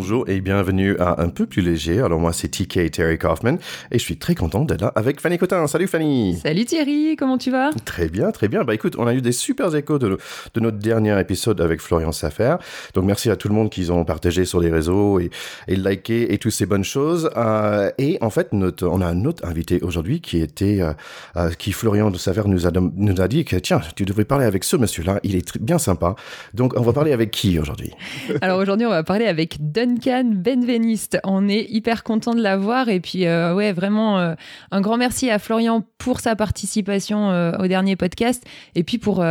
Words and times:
Bonjour 0.00 0.26
et 0.30 0.40
bienvenue 0.40 0.96
à 0.98 1.20
Un 1.20 1.28
peu 1.28 1.44
plus 1.44 1.60
léger. 1.60 2.00
Alors 2.00 2.18
moi 2.18 2.32
c'est 2.32 2.48
TK 2.48 2.90
Terry 2.90 3.18
Kaufman 3.18 3.58
et 3.90 3.98
je 3.98 4.02
suis 4.02 4.16
très 4.16 4.34
content 4.34 4.64
d'être 4.64 4.80
là 4.80 4.90
avec 4.94 5.20
Fanny 5.20 5.36
Cotin. 5.36 5.66
Salut 5.66 5.88
Fanny 5.88 6.38
Salut 6.42 6.64
Thierry, 6.64 7.16
comment 7.18 7.36
tu 7.36 7.50
vas? 7.50 7.70
Très 7.84 8.08
bien, 8.08 8.30
très 8.30 8.48
bien. 8.48 8.64
Bah 8.64 8.72
écoute, 8.72 8.94
on 8.96 9.06
a 9.06 9.12
eu 9.12 9.20
des 9.20 9.32
super 9.32 9.74
échos 9.74 9.98
de, 9.98 10.16
de 10.54 10.60
notre 10.60 10.78
dernier 10.78 11.20
épisode 11.20 11.60
avec 11.60 11.82
Florian 11.82 12.12
Safer. 12.12 12.56
Donc 12.94 13.04
merci 13.04 13.28
à 13.28 13.36
tout 13.36 13.48
le 13.48 13.54
monde 13.54 13.68
qui 13.68 13.90
ont 13.90 14.06
partagé 14.06 14.46
sur 14.46 14.58
les 14.58 14.70
réseaux 14.70 15.20
et, 15.20 15.28
et 15.68 15.76
liké 15.76 16.32
et 16.32 16.38
toutes 16.38 16.52
ces 16.52 16.64
bonnes 16.64 16.82
choses. 16.82 17.28
Euh, 17.36 17.90
et 17.98 18.16
en 18.22 18.30
fait, 18.30 18.54
notre, 18.54 18.86
on 18.86 19.02
a 19.02 19.06
un 19.06 19.26
autre 19.26 19.46
invité 19.46 19.80
aujourd'hui 19.82 20.22
qui 20.22 20.40
était, 20.40 20.80
euh, 20.80 20.94
euh, 21.36 21.50
qui 21.50 21.72
Florian 21.72 22.10
de 22.10 22.16
Safer 22.16 22.48
nous 22.48 22.66
a, 22.66 22.70
nous 22.74 23.20
a 23.20 23.28
dit 23.28 23.44
que 23.44 23.56
tiens, 23.56 23.82
tu 23.94 24.06
devrais 24.06 24.24
parler 24.24 24.46
avec 24.46 24.64
ce 24.64 24.78
monsieur-là, 24.78 25.20
il 25.24 25.36
est 25.36 25.58
bien 25.58 25.78
sympa. 25.78 26.14
Donc 26.54 26.72
on 26.74 26.82
va 26.82 26.94
parler 26.94 27.12
avec 27.12 27.30
qui 27.30 27.58
aujourd'hui? 27.58 27.90
Alors 28.40 28.58
aujourd'hui 28.58 28.86
on 28.86 28.90
va 28.90 29.02
parler 29.02 29.26
avec 29.26 29.58
Don 29.60 29.89
Duncan 29.90 30.30
Benveniste. 30.34 31.18
On 31.24 31.48
est 31.48 31.66
hyper 31.68 32.04
content 32.04 32.32
de 32.32 32.40
l'avoir 32.40 32.88
et 32.88 33.00
puis 33.00 33.26
euh, 33.26 33.54
ouais 33.54 33.72
vraiment 33.72 34.20
euh, 34.20 34.34
un 34.70 34.80
grand 34.80 34.96
merci 34.96 35.30
à 35.30 35.40
Florian 35.40 35.84
pour 35.98 36.20
sa 36.20 36.36
participation 36.36 37.30
euh, 37.30 37.52
au 37.58 37.66
dernier 37.66 37.96
podcast 37.96 38.44
et 38.76 38.84
puis 38.84 38.98
pour 38.98 39.24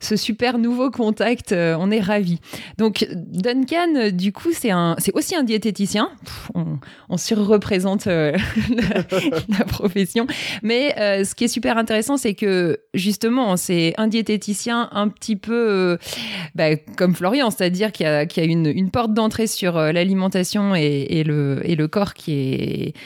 ce 0.00 0.16
super 0.16 0.58
nouveau 0.58 0.90
contact. 0.90 1.52
on 1.52 1.90
est 1.90 2.00
ravis. 2.00 2.40
Donc 2.78 3.06
Duncan, 3.14 4.10
du 4.12 4.32
coup 4.32 4.52
c'est 4.52 4.70
un 4.70 4.96
c'est 4.98 5.14
aussi 5.14 5.36
un 5.36 5.42
diététicien. 5.42 6.10
on, 6.54 7.16
surreprésente 7.16 8.06
la, 8.06 8.32
la, 9.58 9.64
profession, 9.66 10.26
mais 10.62 10.94
ce 11.24 11.34
qui 11.34 11.44
est 11.44 11.48
super 11.48 11.78
intéressant 11.78 12.16
c'est 12.16 12.34
que 12.34 12.78
justement 12.94 13.56
c'est 13.56 13.94
un 13.96 14.08
diététicien 14.08 14.88
un 14.92 15.08
petit 15.08 15.36
peu 15.36 15.98
bah, 16.54 16.76
comme 16.96 17.14
Florian, 17.14 17.50
c'est-à-dire 17.50 17.92
qu'il 17.92 18.06
y 18.06 18.08
a, 18.08 18.26
qu 18.26 18.40
a 18.40 18.44
une, 18.44 18.90
porte 18.90 19.12
d'entrée 19.12 19.46
sur 19.46 19.76
l'alimentation 20.06 20.74
et, 20.74 21.24
le, 21.24 21.60
et 21.64 21.74
le 21.74 21.88
corps 21.88 22.14
qui 22.14 22.32
est, 22.32 22.96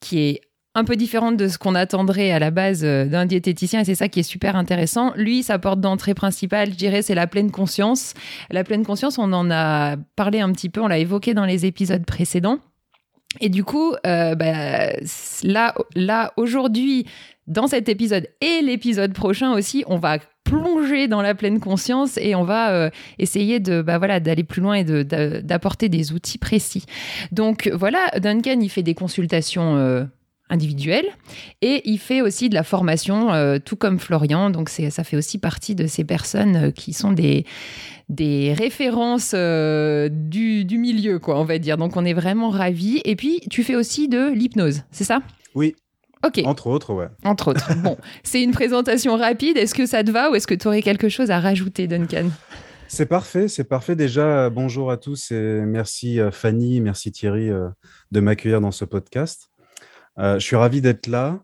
qui 0.00 0.20
est 0.20 0.40
un 0.74 0.84
peu 0.84 0.94
différente 0.94 1.38
de 1.38 1.48
ce 1.48 1.56
qu'on 1.56 1.74
attendrait 1.74 2.30
à 2.32 2.38
la 2.38 2.50
base 2.50 2.84
euh, 2.84 3.06
d'un 3.06 3.24
diététicien 3.24 3.80
et 3.80 3.84
c'est 3.84 3.94
ça 3.94 4.08
qui 4.08 4.20
est 4.20 4.24
super 4.24 4.56
intéressant. 4.56 5.12
Lui, 5.16 5.42
sa 5.42 5.58
porte 5.58 5.80
d'entrée 5.80 6.12
principale, 6.14 6.70
je 6.70 6.76
dirais, 6.76 7.00
c'est 7.00 7.14
la 7.14 7.26
pleine 7.26 7.50
conscience. 7.50 8.12
La 8.50 8.62
pleine 8.62 8.84
conscience, 8.84 9.18
on 9.18 9.32
en 9.32 9.50
a 9.50 9.96
parlé 10.16 10.40
un 10.40 10.52
petit 10.52 10.68
peu, 10.68 10.82
on 10.82 10.88
l'a 10.88 10.98
évoqué 10.98 11.32
dans 11.32 11.46
les 11.46 11.64
épisodes 11.64 12.04
précédents. 12.04 12.58
Et 13.40 13.48
du 13.48 13.64
coup, 13.64 13.94
euh, 14.06 14.34
bah, 14.34 14.92
là, 15.42 15.74
là 15.94 16.32
aujourd'hui, 16.36 17.06
dans 17.46 17.66
cet 17.66 17.88
épisode 17.88 18.28
et 18.40 18.62
l'épisode 18.62 19.12
prochain 19.12 19.52
aussi, 19.52 19.84
on 19.86 19.98
va 19.98 20.18
plonger 20.44 21.08
dans 21.08 21.22
la 21.22 21.34
pleine 21.34 21.60
conscience 21.60 22.18
et 22.18 22.34
on 22.34 22.44
va 22.44 22.72
euh, 22.72 22.90
essayer 23.18 23.58
de 23.58 23.82
bah 23.82 23.98
voilà 23.98 24.20
d'aller 24.20 24.44
plus 24.44 24.62
loin 24.62 24.74
et 24.74 24.84
d'apporter 24.84 25.88
des 25.88 26.12
outils 26.12 26.38
précis. 26.38 26.84
Donc 27.32 27.70
voilà, 27.74 27.98
Duncan 28.18 28.60
il 28.60 28.70
fait 28.70 28.84
des 28.84 28.94
consultations 28.94 29.76
euh, 29.76 30.04
individuelles 30.50 31.06
et 31.62 31.82
il 31.88 31.98
fait 31.98 32.20
aussi 32.20 32.48
de 32.48 32.54
la 32.54 32.62
formation 32.62 33.32
euh, 33.32 33.58
tout 33.64 33.76
comme 33.76 33.98
Florian. 33.98 34.50
Donc 34.50 34.68
c'est 34.68 34.90
ça 34.90 35.04
fait 35.04 35.16
aussi 35.16 35.38
partie 35.38 35.74
de 35.74 35.86
ces 35.86 36.04
personnes 36.04 36.72
qui 36.72 36.92
sont 36.92 37.12
des 37.12 37.44
des 38.08 38.52
références 38.52 39.34
du, 39.34 40.64
du 40.64 40.78
milieu 40.78 41.18
quoi 41.18 41.40
on 41.40 41.44
va 41.44 41.58
dire. 41.58 41.76
Donc 41.76 41.96
on 41.96 42.04
est 42.04 42.14
vraiment 42.14 42.50
ravis. 42.50 43.00
Et 43.04 43.16
puis 43.16 43.40
tu 43.50 43.64
fais 43.64 43.74
aussi 43.74 44.08
de 44.08 44.32
l'hypnose, 44.32 44.82
c'est 44.90 45.04
ça? 45.04 45.20
Oui, 45.54 45.74
Ok. 46.24 46.40
Entre 46.44 46.66
autres, 46.66 46.92
ouais. 46.94 47.08
Entre 47.24 47.48
autres. 47.48 47.74
bon, 47.82 47.96
c'est 48.22 48.42
une 48.42 48.50
présentation 48.50 49.16
rapide. 49.16 49.56
Est-ce 49.56 49.74
que 49.74 49.86
ça 49.86 50.02
te 50.02 50.10
va 50.10 50.30
ou 50.30 50.34
est-ce 50.34 50.46
que 50.46 50.54
tu 50.54 50.66
aurais 50.66 50.82
quelque 50.82 51.08
chose 51.08 51.30
à 51.30 51.40
rajouter, 51.40 51.86
Duncan? 51.86 52.30
C'est 52.88 53.06
parfait, 53.06 53.48
c'est 53.48 53.64
parfait. 53.64 53.96
Déjà, 53.96 54.48
bonjour 54.50 54.90
à 54.90 54.96
tous 54.96 55.30
et 55.32 55.60
merci 55.66 56.20
euh, 56.20 56.30
Fanny, 56.30 56.80
merci 56.80 57.10
Thierry 57.10 57.50
euh, 57.50 57.68
de 58.12 58.20
m'accueillir 58.20 58.60
dans 58.60 58.70
ce 58.70 58.84
podcast. 58.84 59.50
Euh, 60.18 60.38
je 60.38 60.44
suis 60.44 60.56
ravi 60.56 60.80
d'être 60.80 61.06
là. 61.06 61.42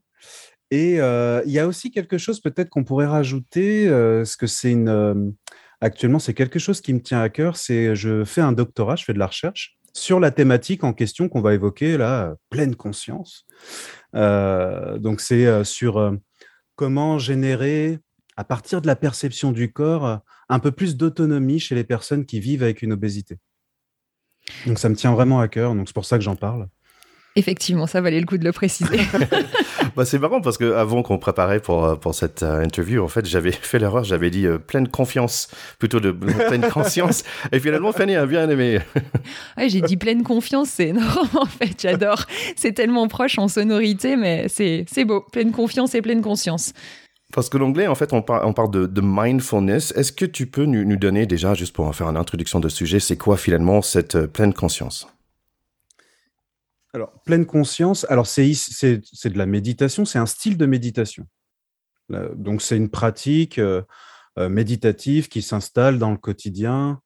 Et 0.71 0.95
il 0.95 1.53
y 1.53 1.59
a 1.59 1.67
aussi 1.67 1.91
quelque 1.91 2.17
chose 2.17 2.41
peut-être 2.41 2.71
qu'on 2.71 2.85
pourrait 2.85 3.07
rajouter, 3.07 3.89
ce 3.89 4.37
que 4.39 4.47
c'est 4.47 4.73
une... 4.73 5.35
actuellement, 5.83 6.19
c'est 6.19 6.33
quelque 6.33 6.59
chose 6.59 6.81
qui 6.81 6.95
me 6.95 7.03
tient 7.03 7.21
à 7.21 7.29
cœur. 7.29 7.59
C'est 7.59 7.95
je 7.95 8.25
fais 8.25 8.41
un 8.41 8.53
doctorat, 8.53 8.97
je 8.97 9.05
fais 9.05 9.13
de 9.13 9.19
la 9.19 9.27
recherche 9.27 9.77
sur 9.93 10.21
la 10.21 10.31
thématique 10.31 10.85
en 10.85 10.93
question 10.93 11.29
qu'on 11.29 11.41
va 11.41 11.55
évoquer 11.55 11.97
là, 11.97 12.35
pleine 12.51 12.75
conscience. 12.75 13.47
Euh, 14.15 14.99
donc 14.99 15.21
c'est 15.21 15.47
euh, 15.47 15.65
sur 15.65 15.99
euh, 15.99 16.13
comment 16.77 17.19
générer 17.19 17.99
à 18.37 18.45
partir 18.45 18.81
de 18.81 18.87
la 18.87 18.97
perception 18.97 19.53
du 19.53 19.73
corps 19.73 20.21
un 20.49 20.59
peu 20.59 20.73
plus 20.73 20.97
d'autonomie 20.97 21.61
chez 21.61 21.75
les 21.75 21.85
personnes 21.85 22.25
qui 22.25 22.41
vivent 22.41 22.63
avec 22.63 22.83
une 22.83 22.93
obésité. 22.93 23.39
Donc 24.67 24.79
ça 24.79 24.89
me 24.89 24.97
tient 24.97 25.13
vraiment 25.13 25.41
à 25.41 25.49
cœur, 25.49 25.75
donc 25.75 25.89
c'est 25.89 25.95
pour 25.95 26.07
ça 26.07 26.17
que 26.17 26.25
j'en 26.25 26.37
parle. 26.37 26.69
Effectivement, 27.35 27.87
ça 27.87 28.03
valait 28.03 28.21
le 28.21 28.27
coup 28.27 28.37
de 28.37 28.45
le 28.45 28.53
préciser. 28.53 28.99
bah, 29.97 30.05
c'est 30.05 30.19
marrant 30.19 30.43
parce 30.43 30.59
que 30.59 30.75
avant 30.75 31.03
qu'on 31.03 31.19
préparait 31.19 31.61
pour, 31.61 31.85
euh, 31.85 31.97
pour 31.97 32.15
cette 32.15 32.43
euh, 32.43 32.63
interview, 32.63 33.03
en 33.03 33.09
fait, 33.09 33.25
j'avais 33.25 33.53
fait 33.63 33.79
l'erreur, 33.79 34.05
j'avais 34.05 34.29
dit 34.29 34.47
euh, 34.47 34.59
pleine 34.59 34.87
confiance 34.87 35.49
plutôt 35.79 35.99
de 35.99 36.11
pleine 36.49 36.69
conscience. 36.69 37.25
Et 37.51 37.59
finalement, 37.59 37.93
Fanny 37.93 38.17
a 38.17 38.27
bien 38.27 38.51
aimé. 38.51 38.81
ouais, 39.57 39.69
j'ai 39.71 39.81
dit 39.81 39.97
pleine 39.97 40.23
confiance, 40.23 40.69
c'est 40.69 40.89
énorme 40.89 41.31
en 41.35 41.47
fait, 41.47 41.81
j'adore. 41.81 42.27
C'est 42.55 42.73
tellement 42.73 43.09
proche 43.09 43.39
en 43.39 43.49
sonorité, 43.49 44.17
mais 44.17 44.49
c'est 44.49 45.05
beau. 45.07 45.25
Pleine 45.33 45.53
confiance 45.53 45.95
et 45.95 46.03
pleine 46.03 46.21
conscience. 46.21 46.75
Parce 47.33 47.49
que 47.49 47.57
l'anglais, 47.57 47.87
en 47.87 47.95
fait, 47.95 48.13
on, 48.13 48.21
par, 48.21 48.47
on 48.47 48.53
parle 48.53 48.71
de, 48.71 48.85
de 48.85 49.01
mindfulness. 49.03 49.95
Est-ce 49.97 50.13
que 50.13 50.27
tu 50.27 50.47
peux 50.47 50.67
nous, 50.67 50.85
nous 50.85 50.97
donner 50.97 51.25
déjà, 51.25 51.55
juste 51.55 51.75
pour 51.75 51.95
faire 51.95 52.11
une 52.11 52.19
introduction 52.19 52.61
de 52.61 52.69
sujet, 52.69 53.01
c'est 53.01 53.17
quoi 53.17 53.39
finalement 53.39 53.81
cette 53.81 54.27
pleine 54.27 54.53
conscience? 54.53 55.09
Alors, 56.95 57.23
pleine 57.23 57.47
conscience, 57.47 58.05
alors 58.11 58.27
c'est 58.27 58.51
de 58.51 59.39
la 59.39 59.47
méditation, 59.47 60.05
c'est 60.05 60.19
un 60.19 60.27
style 60.27 60.59
de 60.59 60.67
méditation. 60.67 61.27
Donc, 62.11 62.61
c'est 62.61 62.77
une 62.77 62.91
pratique 62.91 63.59
euh, 63.59 63.83
euh, 64.39 64.51
méditative 64.51 65.29
qui 65.29 65.41
s'installe 65.41 65.99
dans 65.99 66.11
le 66.11 66.19
quotidien 66.19 67.01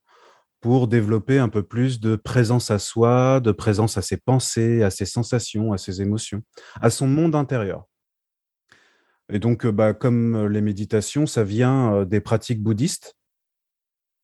pour 0.60 0.88
développer 0.88 1.38
un 1.38 1.48
peu 1.48 1.62
plus 1.62 2.00
de 2.00 2.16
présence 2.16 2.72
à 2.72 2.80
soi, 2.80 3.38
de 3.38 3.52
présence 3.52 3.96
à 3.96 4.02
ses 4.02 4.16
pensées, 4.16 4.82
à 4.82 4.90
ses 4.90 5.04
sensations, 5.04 5.72
à 5.72 5.78
ses 5.78 6.02
émotions, 6.02 6.42
à 6.80 6.90
son 6.90 7.06
monde 7.06 7.36
intérieur. 7.36 7.84
Et 9.32 9.38
donc, 9.38 9.66
euh, 9.66 9.70
bah, 9.70 9.94
comme 9.94 10.48
les 10.48 10.62
méditations, 10.62 11.26
ça 11.26 11.44
vient 11.44 12.04
des 12.04 12.20
pratiques 12.20 12.60
bouddhistes, 12.60 13.14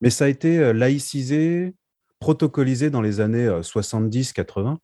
mais 0.01 0.11
ça 0.11 0.25
a 0.25 0.29
été 0.29 0.73
laïcisé, 0.73 1.77
protocolisé 2.19 2.91
dans 2.91 3.03
les 3.03 3.21
années 3.21 3.47
70-80 3.47 4.79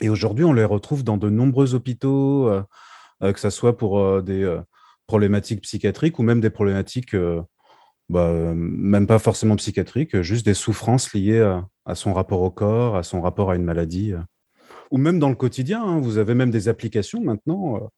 et 0.00 0.08
aujourd'hui, 0.08 0.44
on 0.44 0.52
les 0.52 0.64
retrouve 0.64 1.04
dans 1.04 1.16
de 1.16 1.28
nombreux 1.28 1.74
hôpitaux, 1.74 2.48
euh, 2.48 2.62
euh, 3.22 3.32
que 3.32 3.40
ce 3.40 3.50
soit 3.50 3.76
pour 3.76 4.00
euh, 4.00 4.22
des 4.22 4.58
problématiques 5.06 5.62
psychiatriques 5.62 6.18
ou 6.18 6.22
même 6.22 6.40
des 6.40 6.50
problématiques, 6.50 7.14
bah, 8.08 8.54
même 8.54 9.06
pas 9.06 9.18
forcément 9.18 9.56
psychiatriques, 9.56 10.20
juste 10.20 10.46
des 10.46 10.54
souffrances 10.54 11.12
liées 11.12 11.40
à, 11.84 11.94
son 11.94 12.14
rapport 12.14 12.42
au 12.42 12.50
corps, 12.50 12.96
à 12.96 13.02
son 13.02 13.20
rapport 13.20 13.50
à 13.50 13.56
une 13.56 13.64
maladie. 13.64 14.14
Ou 14.92 14.98
même 14.98 15.18
dans 15.18 15.28
le 15.28 15.34
quotidien, 15.34 15.82
hein. 15.82 16.00
vous 16.00 16.18
avez 16.18 16.34
même 16.34 16.50
des 16.50 16.68
applications 16.68 17.20
maintenant. 17.20 17.90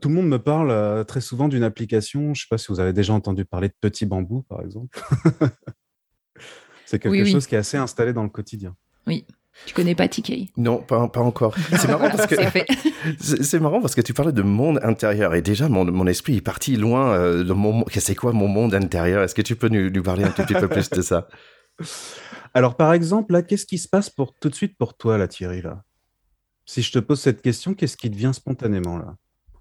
tout 0.00 0.08
le 0.08 0.14
monde 0.14 0.28
me 0.28 0.38
parle 0.38 1.04
très 1.06 1.22
souvent 1.22 1.48
d'une 1.48 1.62
application. 1.62 2.20
Je 2.20 2.28
ne 2.28 2.34
sais 2.34 2.46
pas 2.50 2.58
si 2.58 2.66
vous 2.68 2.80
avez 2.80 2.92
déjà 2.92 3.14
entendu 3.14 3.46
parler 3.46 3.68
de 3.68 3.74
Petit 3.80 4.04
Bambou, 4.04 4.42
par 4.42 4.60
exemple. 4.60 5.00
C'est 6.84 6.98
quelque 6.98 7.24
chose 7.24 7.46
qui 7.46 7.54
est 7.54 7.58
assez 7.58 7.78
installé 7.78 8.12
dans 8.12 8.22
le 8.22 8.28
quotidien. 8.28 8.76
Oui. 9.06 9.24
Tu 9.64 9.74
connais 9.74 9.94
pas 9.94 10.06
TK 10.08 10.50
Non, 10.56 10.78
pas, 10.78 11.08
pas 11.08 11.20
encore. 11.20 11.54
C'est 11.70 11.88
marrant 11.88 12.10
parce 12.10 12.26
que 12.26 12.36
c'est 13.18 13.60
marrant 13.60 13.80
parce 13.80 13.94
que 13.94 14.00
tu 14.00 14.12
parlais 14.12 14.32
de 14.32 14.42
monde 14.42 14.80
intérieur 14.82 15.34
et 15.34 15.42
déjà 15.42 15.68
mon, 15.68 15.84
mon 15.84 16.06
esprit 16.06 16.36
est 16.36 16.40
parti 16.42 16.76
loin 16.76 17.12
euh, 17.14 17.44
de 17.44 17.52
mon 17.52 17.84
c'est 17.88 18.14
quoi 18.14 18.32
mon 18.32 18.48
monde 18.48 18.74
intérieur? 18.74 19.22
Est-ce 19.22 19.34
que 19.34 19.42
tu 19.42 19.56
peux 19.56 19.68
nous, 19.68 19.90
nous, 19.90 20.02
parler 20.02 20.24
un 20.24 20.30
tout 20.30 20.42
petit 20.42 20.54
peu 20.54 20.68
plus 20.68 20.90
de 20.90 21.02
ça? 21.02 21.28
Alors 22.54 22.76
par 22.76 22.92
exemple 22.92 23.32
là, 23.32 23.42
qu'est-ce 23.42 23.66
qui 23.66 23.78
se 23.78 23.88
passe 23.88 24.10
pour 24.10 24.34
tout 24.34 24.48
de 24.48 24.54
suite 24.54 24.76
pour 24.78 24.96
toi 24.96 25.18
là 25.18 25.28
Thierry 25.28 25.62
là? 25.62 25.82
Si 26.64 26.82
je 26.82 26.92
te 26.92 26.98
pose 26.98 27.20
cette 27.20 27.42
question, 27.42 27.74
qu'est-ce 27.74 27.96
qui 27.96 28.10
te 28.10 28.16
vient 28.16 28.32
spontanément 28.32 28.98
là? 28.98 29.16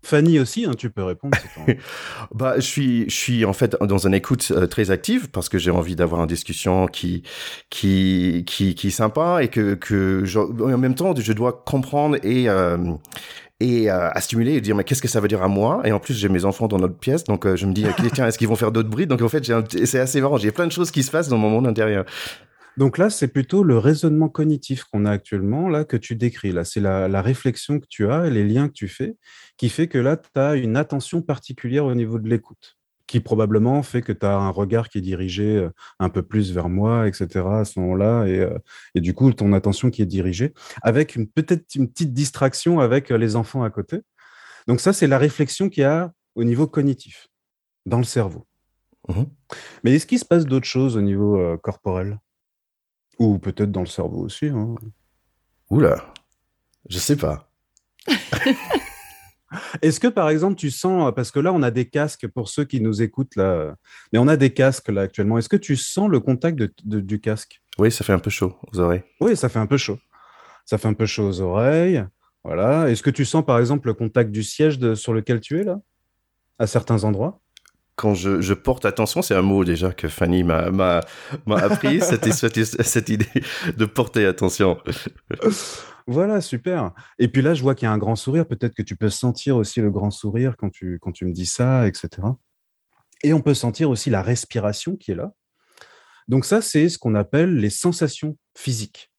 Fanny 0.06 0.40
aussi, 0.40 0.66
hein, 0.66 0.72
tu 0.78 0.90
peux 0.90 1.04
répondre. 1.04 1.38
bah, 2.34 2.56
je 2.57 2.62
suis, 2.62 3.10
je 3.10 3.16
suis 3.16 3.46
en 3.46 3.54
fait 3.54 3.75
dans 3.81 4.06
une 4.06 4.13
écoute 4.13 4.52
euh, 4.52 4.68
très 4.68 4.92
active 4.92 5.30
parce 5.31 5.50
que 5.50 5.57
j'ai 5.57 5.72
envie 5.72 5.96
d'avoir 5.96 6.22
une 6.22 6.28
discussion 6.28 6.88
qui, 6.88 7.24
qui, 7.69 8.44
qui, 8.46 8.75
qui 8.75 8.88
est 8.88 8.92
sympa 8.92 9.40
et 9.42 9.48
que, 9.48 9.74
que 9.74 10.24
je, 10.24 10.40
en 10.40 10.78
même 10.78 10.96
temps, 10.96 11.13
je 11.16 11.34
dois 11.34 11.63
comprendre 11.66 12.18
et 12.24 12.50
euh, 12.50 12.78
et 13.60 13.90
euh, 13.90 14.10
à 14.12 14.19
stimuler 14.19 14.54
et 14.54 14.62
dire 14.62 14.75
mais 14.75 14.84
qu'est-ce 14.84 15.02
que 15.02 15.07
ça 15.07 15.19
veut 15.19 15.28
dire 15.28 15.42
à 15.42 15.48
moi? 15.48 15.81
Et 15.86 15.92
en 15.92 16.00
plus 16.00 16.13
j'ai 16.13 16.30
mes 16.30 16.46
enfants 16.46 16.68
dans 16.68 16.78
notre 16.78 16.98
pièce 16.98 17.24
donc 17.24 17.46
euh, 17.46 17.56
je 17.56 17.66
me 17.66 17.74
dis 17.74 17.86
tiens 18.13 18.28
est-ce 18.28 18.38
qu'ils 18.38 18.48
vont 18.48 18.56
faire 18.56 18.72
d'autres 18.72 18.90
bruits? 18.90 19.07
Donc 19.07 19.22
en 19.22 19.30
fait 19.30 19.50
c'est 19.86 20.00
assez 20.00 20.22
marrant 20.22 20.38
j'ai 20.38 20.52
plein 20.52 20.68
de 20.68 20.72
choses 20.72 20.92
qui 20.92 21.04
se 21.04 21.12
passent 21.12 21.30
dans 21.30 21.38
mon 21.38 21.50
monde 21.50 21.68
intérieur 21.68 22.06
donc 22.77 22.98
là, 22.98 23.10
c'est 23.10 23.27
plutôt 23.27 23.63
le 23.63 23.77
raisonnement 23.77 24.30
cognitif 24.30 24.83
qu'on 24.83 25.06
a 25.06 25.12
actuellement, 25.12 25.69
là, 25.69 25.86
que 25.86 25.98
tu 25.98 26.16
décris. 26.16 26.51
Là, 26.51 26.63
c'est 26.66 26.81
la, 26.81 27.07
la, 27.07 27.22
réflexion 27.22 27.80
que 27.80 27.88
tu 27.89 28.10
as, 28.10 28.30
les 28.30 28.44
liens 28.44 28.68
que 28.68 28.74
tu 28.74 28.88
fais, 28.88 29.16
qui 29.57 29.69
fait 29.69 29.88
que 29.88 29.98
là, 29.98 30.18
tu 30.18 30.39
as 30.39 30.56
une 30.56 30.75
attention 30.75 31.22
particulière 31.22 31.86
au 31.86 31.95
niveau 31.95 32.19
de 32.19 32.27
l'écoute 32.27 32.75
qui 33.07 33.19
probablement 33.19 33.83
fait 33.83 34.01
que 34.01 34.12
tu 34.12 34.25
as 34.25 34.36
un 34.36 34.50
regard 34.50 34.89
qui 34.89 34.98
est 34.98 35.01
dirigé 35.01 35.57
euh, 35.57 35.69
un 36.00 36.10
peu 36.10 36.24
plus 36.24 36.51
vers 36.51 36.69
moi, 36.69 37.07
etc. 37.07 37.45
à 37.45 37.66
ce 37.66 37.80
moment-là, 37.80 38.25
et, 38.25 38.39
euh, 38.39 38.57
et, 38.95 39.01
du 39.01 39.13
coup, 39.13 39.31
ton 39.33 39.54
attention 39.54 39.89
qui 39.89 40.01
est 40.01 40.07
dirigée, 40.07 40.54
avec 40.81 41.18
peut-être 41.33 41.75
une 41.75 41.89
petite 41.89 42.13
distraction 42.13 42.80
avec 42.80 43.12
euh, 43.12 43.18
les 43.18 43.36
enfants 43.36 43.63
à 43.63 43.69
côté. 43.69 44.01
Donc 44.68 44.80
ça, 44.80 44.94
c'est 44.94 45.07
la 45.07 45.18
réflexion 45.18 45.69
qu'il 45.69 45.81
y 45.81 45.86
a 45.86 46.12
au 46.36 46.44
niveau 46.44 46.68
cognitif, 46.68 47.28
dans 47.86 48.00
le 48.00 48.04
cerveau. 48.04 48.48
Mmh 49.07 49.24
Mais 49.83 49.94
est-ce 49.94 50.07
qu'il 50.07 50.18
se 50.18 50.25
passe 50.25 50.45
d'autres 50.45 50.68
choses 50.68 50.98
au 50.98 51.01
niveau 51.01 51.57
corporel? 51.60 52.19
Ou 53.20 53.38
peut-être 53.40 53.72
dans 53.72 53.82
le 53.82 53.86
cerveau 53.88 54.24
aussi 54.24 54.48
hein 54.48 54.76
Oula, 55.70 56.14
je 56.90 57.00
sais 57.00 57.16
pas. 57.16 57.50
Est-ce 59.82 60.00
que 60.00 60.08
par 60.08 60.30
exemple 60.30 60.56
tu 60.56 60.70
sens, 60.70 61.14
parce 61.16 61.32
que 61.32 61.40
là 61.40 61.54
on 61.54 61.64
a 61.64 61.72
des 61.72 61.90
casques 61.90 62.28
pour 62.28 62.50
ceux 62.50 62.66
qui 62.66 62.82
nous 62.82 63.02
écoutent 63.02 63.36
là, 63.36 63.76
mais 64.12 64.20
on 64.20 64.28
a 64.28 64.38
des 64.38 64.54
casques 64.54 64.90
là 64.90 65.02
actuellement. 65.02 65.38
Est-ce 65.38 65.50
que 65.50 65.56
tu 65.56 65.76
sens 65.76 66.10
le 66.10 66.20
contact 66.20 66.62
du 66.86 67.20
casque? 67.20 67.62
Oui, 67.78 67.92
ça 67.92 68.04
fait 68.04 68.14
un 68.14 68.20
peu 68.20 68.30
chaud 68.30 68.56
aux 68.72 68.80
oreilles. 68.80 69.04
Oui, 69.20 69.36
ça 69.36 69.50
fait 69.50 69.60
un 69.60 69.66
peu 69.66 69.78
chaud. 69.78 69.98
Ça 70.66 70.78
fait 70.78 70.88
un 70.88 70.94
peu 70.94 71.06
chaud 71.06 71.28
aux 71.28 71.42
oreilles. 71.42 72.06
Voilà. 72.44 72.90
Est-ce 72.90 73.04
que 73.04 73.10
tu 73.10 73.26
sens 73.26 73.46
par 73.46 73.60
exemple 73.60 73.88
le 73.88 73.94
contact 73.94 74.32
du 74.32 74.44
siège 74.44 74.94
sur 74.96 75.14
lequel 75.14 75.42
tu 75.42 75.60
es 75.60 75.64
là, 75.64 75.80
à 76.60 76.68
certains 76.68 77.04
endroits? 77.04 77.42
Quand 77.95 78.13
je, 78.13 78.53
porte 78.53 78.86
attention, 78.86 79.21
c'est 79.21 79.36
un 79.36 79.42
mot 79.42 79.63
déjà 79.63 79.92
que 79.92 80.07
Fanny 80.07 80.44
m'a 80.44 81.01
appris, 81.47 82.01
cette, 82.01 82.31
cette, 82.31 83.09
idée 83.09 83.30
de 83.77 83.86
porter 83.86 84.25
attention. 84.25 84.77
Voilà, 86.07 86.42
super. 86.42 86.92
Et 87.19 87.27
puis 87.27 87.42
là, 87.42 87.53
je 87.53 87.62
vois 87.62 87.74
qu'il 87.74 87.88
y 87.88 87.89
a 87.89 87.92
un 87.92 87.97
grand 87.97 88.15
sourire. 88.15 88.47
Peut-être 88.47 88.75
que 88.75 88.83
tu 88.83 88.95
peux 88.95 89.09
sentir 89.09 89.56
aussi 89.56 89.81
le 89.81 89.89
grand 89.89 90.12
sourire 90.12 90.56
quand 90.57 90.69
tu, 90.69 91.00
quand 91.01 91.12
tu 91.12 91.25
me 91.25 91.31
dis 91.31 91.45
ça, 91.47 91.88
etc. 91.88 92.09
Et 93.24 93.33
on 93.33 93.42
peut 93.42 93.53
sentir 93.53 93.89
aussi 93.89 94.09
la 94.09 94.21
respiration 94.21 94.95
qui 94.97 95.12
est 95.12 95.15
là. 95.15 95.31
Donc 96.27 96.45
ça, 96.45 96.62
c'est 96.62 96.89
ce 96.89 96.97
qu'on 96.97 97.15
appelle 97.15 97.57
les 97.57 97.69
sensations 97.69 98.38
physiques. 98.56 99.12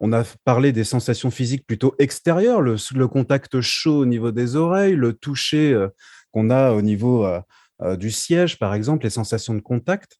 On 0.00 0.12
a 0.12 0.24
parlé 0.44 0.72
des 0.72 0.84
sensations 0.84 1.30
physiques 1.30 1.66
plutôt 1.66 1.94
extérieures, 1.98 2.60
le, 2.60 3.06
contact 3.06 3.60
chaud 3.60 4.00
au 4.00 4.06
niveau 4.06 4.32
des 4.32 4.56
oreilles, 4.56 4.96
le 4.96 5.12
toucher 5.12 5.72
euh, 5.72 5.88
qu'on 6.32 6.50
a 6.50 6.72
au 6.72 6.82
niveau 6.82 7.24
euh, 7.24 7.40
euh, 7.82 7.96
du 7.96 8.10
siège, 8.10 8.58
par 8.58 8.74
exemple, 8.74 9.04
les 9.04 9.10
sensations 9.10 9.54
de 9.54 9.60
contact. 9.60 10.18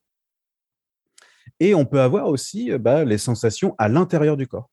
Et 1.59 1.75
on 1.75 1.85
peut 1.85 2.01
avoir 2.01 2.29
aussi 2.29 2.71
bah, 2.79 3.05
les 3.05 3.19
sensations 3.19 3.75
à 3.79 3.89
l'intérieur 3.89 4.37
du 4.37 4.47
corps. 4.47 4.71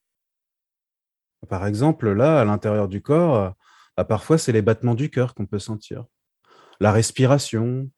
Par 1.48 1.66
exemple, 1.66 2.12
là, 2.12 2.42
à 2.42 2.46
l'intérieur 2.46 2.88
du 2.88 3.02
corps, 3.02 3.36
euh, 3.36 3.50
bah, 3.98 4.04
parfois, 4.04 4.38
c'est 4.38 4.52
les 4.52 4.62
battements 4.62 4.96
du 4.96 5.10
cœur 5.10 5.34
qu'on 5.34 5.46
peut 5.46 5.60
sentir. 5.60 6.06
La 6.80 6.92
respiration. 6.92 7.90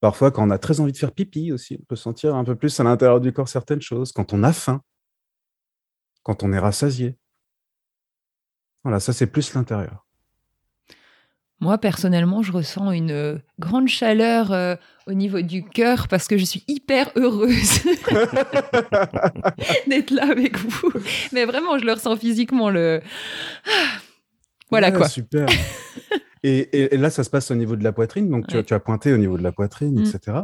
Parfois, 0.00 0.32
quand 0.32 0.46
on 0.46 0.50
a 0.50 0.58
très 0.58 0.80
envie 0.80 0.92
de 0.92 0.96
faire 0.96 1.12
pipi 1.12 1.52
aussi, 1.52 1.78
on 1.80 1.84
peut 1.84 1.96
sentir 1.96 2.34
un 2.34 2.44
peu 2.44 2.56
plus 2.56 2.78
à 2.80 2.84
l'intérieur 2.84 3.20
du 3.20 3.32
corps 3.32 3.48
certaines 3.48 3.80
choses. 3.80 4.12
Quand 4.12 4.32
on 4.32 4.42
a 4.42 4.52
faim. 4.52 4.82
Quand 6.24 6.42
on 6.42 6.52
est 6.52 6.58
rassasié. 6.58 7.16
Voilà, 8.82 8.98
ça, 8.98 9.12
c'est 9.12 9.28
plus 9.28 9.54
l'intérieur. 9.54 10.06
Moi, 11.62 11.78
personnellement, 11.78 12.42
je 12.42 12.50
ressens 12.50 12.90
une 12.90 13.12
euh, 13.12 13.38
grande 13.60 13.86
chaleur 13.86 14.50
euh, 14.50 14.74
au 15.06 15.12
niveau 15.12 15.42
du 15.42 15.62
cœur 15.62 16.08
parce 16.08 16.26
que 16.26 16.36
je 16.36 16.44
suis 16.44 16.64
hyper 16.66 17.12
heureuse 17.14 17.84
d'être 19.86 20.10
là 20.10 20.28
avec 20.28 20.58
vous. 20.58 20.90
Mais 21.32 21.44
vraiment, 21.44 21.78
je 21.78 21.84
le 21.84 21.92
ressens 21.92 22.16
physiquement. 22.16 22.68
Le... 22.68 23.00
Voilà 24.70 24.90
quoi. 24.90 25.06
Super. 25.06 25.46
et, 26.42 26.96
là, 26.96 27.10
ça 27.10 27.22
se 27.22 27.30
passe 27.30 27.52
au 27.52 27.54
niveau 27.54 27.76
de 27.76 27.84
la 27.84 27.92
poitrine. 27.92 28.28
Donc, 28.28 28.48
tu, 28.48 28.74
as, 28.74 28.80
pointé 28.80 29.12
au 29.12 29.18
niveau 29.18 29.38
de 29.38 29.44
la 29.44 29.52
poitrine, 29.52 30.00
mm. 30.00 30.04
etc. 30.04 30.38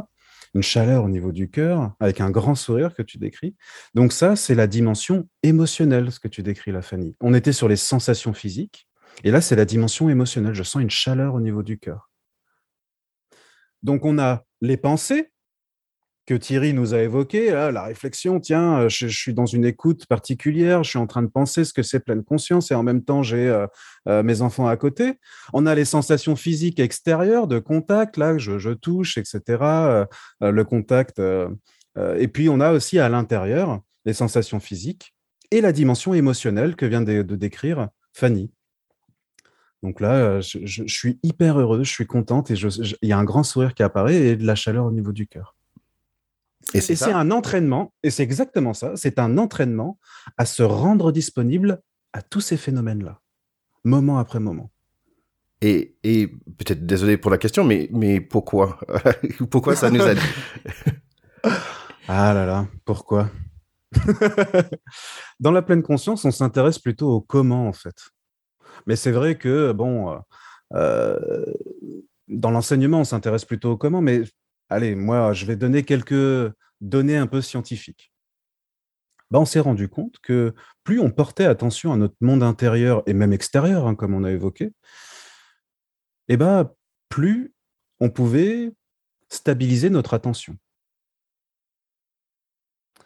Une 0.55 0.63
chaleur 0.63 1.03
au 1.03 1.09
niveau 1.09 1.33
du 1.33 1.49
cœur, 1.49 1.91
avec 1.99 2.21
un 2.21 2.29
grand 2.29 2.55
sourire 2.55 2.95
que 2.95 3.01
tu 3.01 3.17
décris. 3.17 3.57
Donc, 3.93 4.13
ça, 4.13 4.37
c'est 4.37 4.55
la 4.55 4.67
dimension 4.67 5.27
émotionnelle, 5.43 6.13
ce 6.13 6.19
que 6.21 6.29
tu 6.29 6.43
décris, 6.43 6.71
la 6.71 6.81
Fanny. 6.81 7.17
On 7.19 7.33
était 7.33 7.51
sur 7.51 7.67
les 7.67 7.75
sensations 7.75 8.31
physiques. 8.31 8.88
Et 9.23 9.31
là, 9.31 9.41
c'est 9.41 9.55
la 9.55 9.65
dimension 9.65 10.09
émotionnelle. 10.09 10.53
Je 10.53 10.63
sens 10.63 10.81
une 10.81 10.89
chaleur 10.89 11.35
au 11.35 11.39
niveau 11.39 11.63
du 11.63 11.77
cœur. 11.77 12.09
Donc, 13.83 14.05
on 14.05 14.19
a 14.19 14.43
les 14.61 14.77
pensées 14.77 15.31
que 16.29 16.35
Thierry 16.35 16.73
nous 16.75 16.93
a 16.93 16.99
évoquées, 16.99 17.49
la 17.49 17.83
réflexion, 17.85 18.39
tiens, 18.39 18.87
je, 18.87 19.07
suis 19.07 19.33
dans 19.33 19.47
une 19.47 19.65
écoute 19.65 20.05
particulière, 20.05 20.83
je 20.83 20.91
suis 20.91 20.99
en 20.99 21.07
train 21.07 21.23
de 21.23 21.27
penser 21.27 21.65
ce 21.65 21.73
que 21.73 21.81
c'est 21.81 22.01
pleine 22.01 22.23
conscience 22.23 22.69
et 22.69 22.75
en 22.75 22.83
même 22.83 23.03
temps, 23.03 23.23
j'ai 23.23 23.49
euh, 23.49 23.65
euh, 24.07 24.21
mes 24.21 24.43
enfants 24.43 24.67
à 24.67 24.77
côté. 24.77 25.15
On 25.53 25.65
a 25.65 25.73
les 25.73 25.85
sensations 25.85 26.35
physiques 26.35 26.79
extérieures 26.79 27.47
de 27.47 27.57
contact, 27.57 28.15
là, 28.15 28.37
je, 28.37 28.73
touche, 28.73 29.17
etc., 29.17 29.41
euh, 29.47 30.05
le 30.39 30.63
contact. 30.63 31.19
et 31.97 32.27
puis, 32.27 32.47
on 32.47 32.59
a 32.59 32.73
aussi 32.73 32.99
à 32.99 33.09
l'intérieur 33.09 33.81
les 34.05 34.13
sensations 34.13 34.59
physiques 34.59 35.15
et 35.49 35.61
la 35.61 35.71
dimension 35.71 36.13
émotionnelle 36.13 36.75
que 36.75 36.85
vient 36.85 37.01
de 37.01 37.35
décrire 37.35 37.89
Fanny. 38.13 38.51
Donc 39.81 40.01
là, 40.01 40.13
euh, 40.13 40.41
je, 40.41 40.83
suis 40.87 41.19
hyper 41.23 41.59
heureux, 41.59 41.83
je 41.83 41.91
suis 41.91 42.05
contente 42.05 42.51
et 42.51 42.55
il 42.55 43.09
y 43.09 43.13
a 43.13 43.17
un 43.17 43.23
grand 43.23 43.43
sourire 43.43 43.73
qui 43.73 43.83
apparaît 43.83 44.15
et 44.15 44.35
de 44.35 44.45
la 44.45 44.55
chaleur 44.55 44.85
au 44.85 44.91
niveau 44.91 45.11
du 45.11 45.27
cœur. 45.27 45.55
Et 46.73 46.81
c'est 46.81 47.11
un 47.11 47.31
entraînement, 47.31 47.93
et 48.03 48.09
c'est 48.09 48.21
exactement 48.21 48.73
ça, 48.73 48.91
c'est 48.95 49.17
un 49.17 49.37
entraînement 49.37 49.97
à 50.37 50.45
se 50.45 50.61
rendre 50.61 51.11
disponible 51.11 51.81
à 52.13 52.21
tous 52.21 52.41
ces 52.41 52.57
phénomènes-là, 52.57 53.21
moment 53.85 54.19
après 54.19 54.39
moment. 54.39 54.69
Et, 55.61 55.95
et 56.03 56.27
peut-être 56.27 56.85
désolé 56.85 57.17
pour 57.17 57.31
la 57.31 57.37
question, 57.37 57.63
mais, 57.63 57.89
mais 57.91 58.21
pourquoi 58.21 58.79
Pourquoi 59.49 59.75
ça 59.75 59.89
nous 59.89 60.01
aide 60.01 60.19
Ah 62.07 62.33
là 62.33 62.45
là, 62.45 62.67
pourquoi? 62.85 63.29
Dans 65.39 65.51
la 65.51 65.61
pleine 65.61 65.83
conscience, 65.83 66.25
on 66.25 66.31
s'intéresse 66.31 66.79
plutôt 66.79 67.09
au 67.09 67.21
comment 67.21 67.67
en 67.67 67.73
fait. 67.73 67.95
Mais 68.85 68.95
c'est 68.95 69.11
vrai 69.11 69.37
que, 69.37 69.71
bon, 69.71 70.11
euh, 70.11 70.19
euh, 70.73 71.45
dans 72.27 72.51
l'enseignement, 72.51 73.01
on 73.01 73.03
s'intéresse 73.03 73.45
plutôt 73.45 73.71
au 73.71 73.77
comment, 73.77 74.01
mais 74.01 74.23
allez, 74.69 74.95
moi, 74.95 75.33
je 75.33 75.45
vais 75.45 75.55
donner 75.55 75.83
quelques 75.83 76.53
données 76.81 77.17
un 77.17 77.27
peu 77.27 77.41
scientifiques. 77.41 78.11
Ben, 79.31 79.39
on 79.39 79.45
s'est 79.45 79.59
rendu 79.59 79.89
compte 79.89 80.19
que 80.23 80.55
plus 80.83 80.99
on 80.99 81.11
portait 81.11 81.45
attention 81.45 81.93
à 81.93 81.97
notre 81.97 82.15
monde 82.21 82.41
intérieur 82.41 83.03
et 83.05 83.13
même 83.13 83.33
extérieur, 83.33 83.85
hein, 83.87 83.95
comme 83.95 84.13
on 84.13 84.23
a 84.23 84.31
évoqué, 84.31 84.73
eh 86.29 86.37
ben, 86.37 86.71
plus 87.09 87.53
on 87.99 88.09
pouvait 88.09 88.71
stabiliser 89.29 89.89
notre 89.89 90.13
attention. 90.13 90.57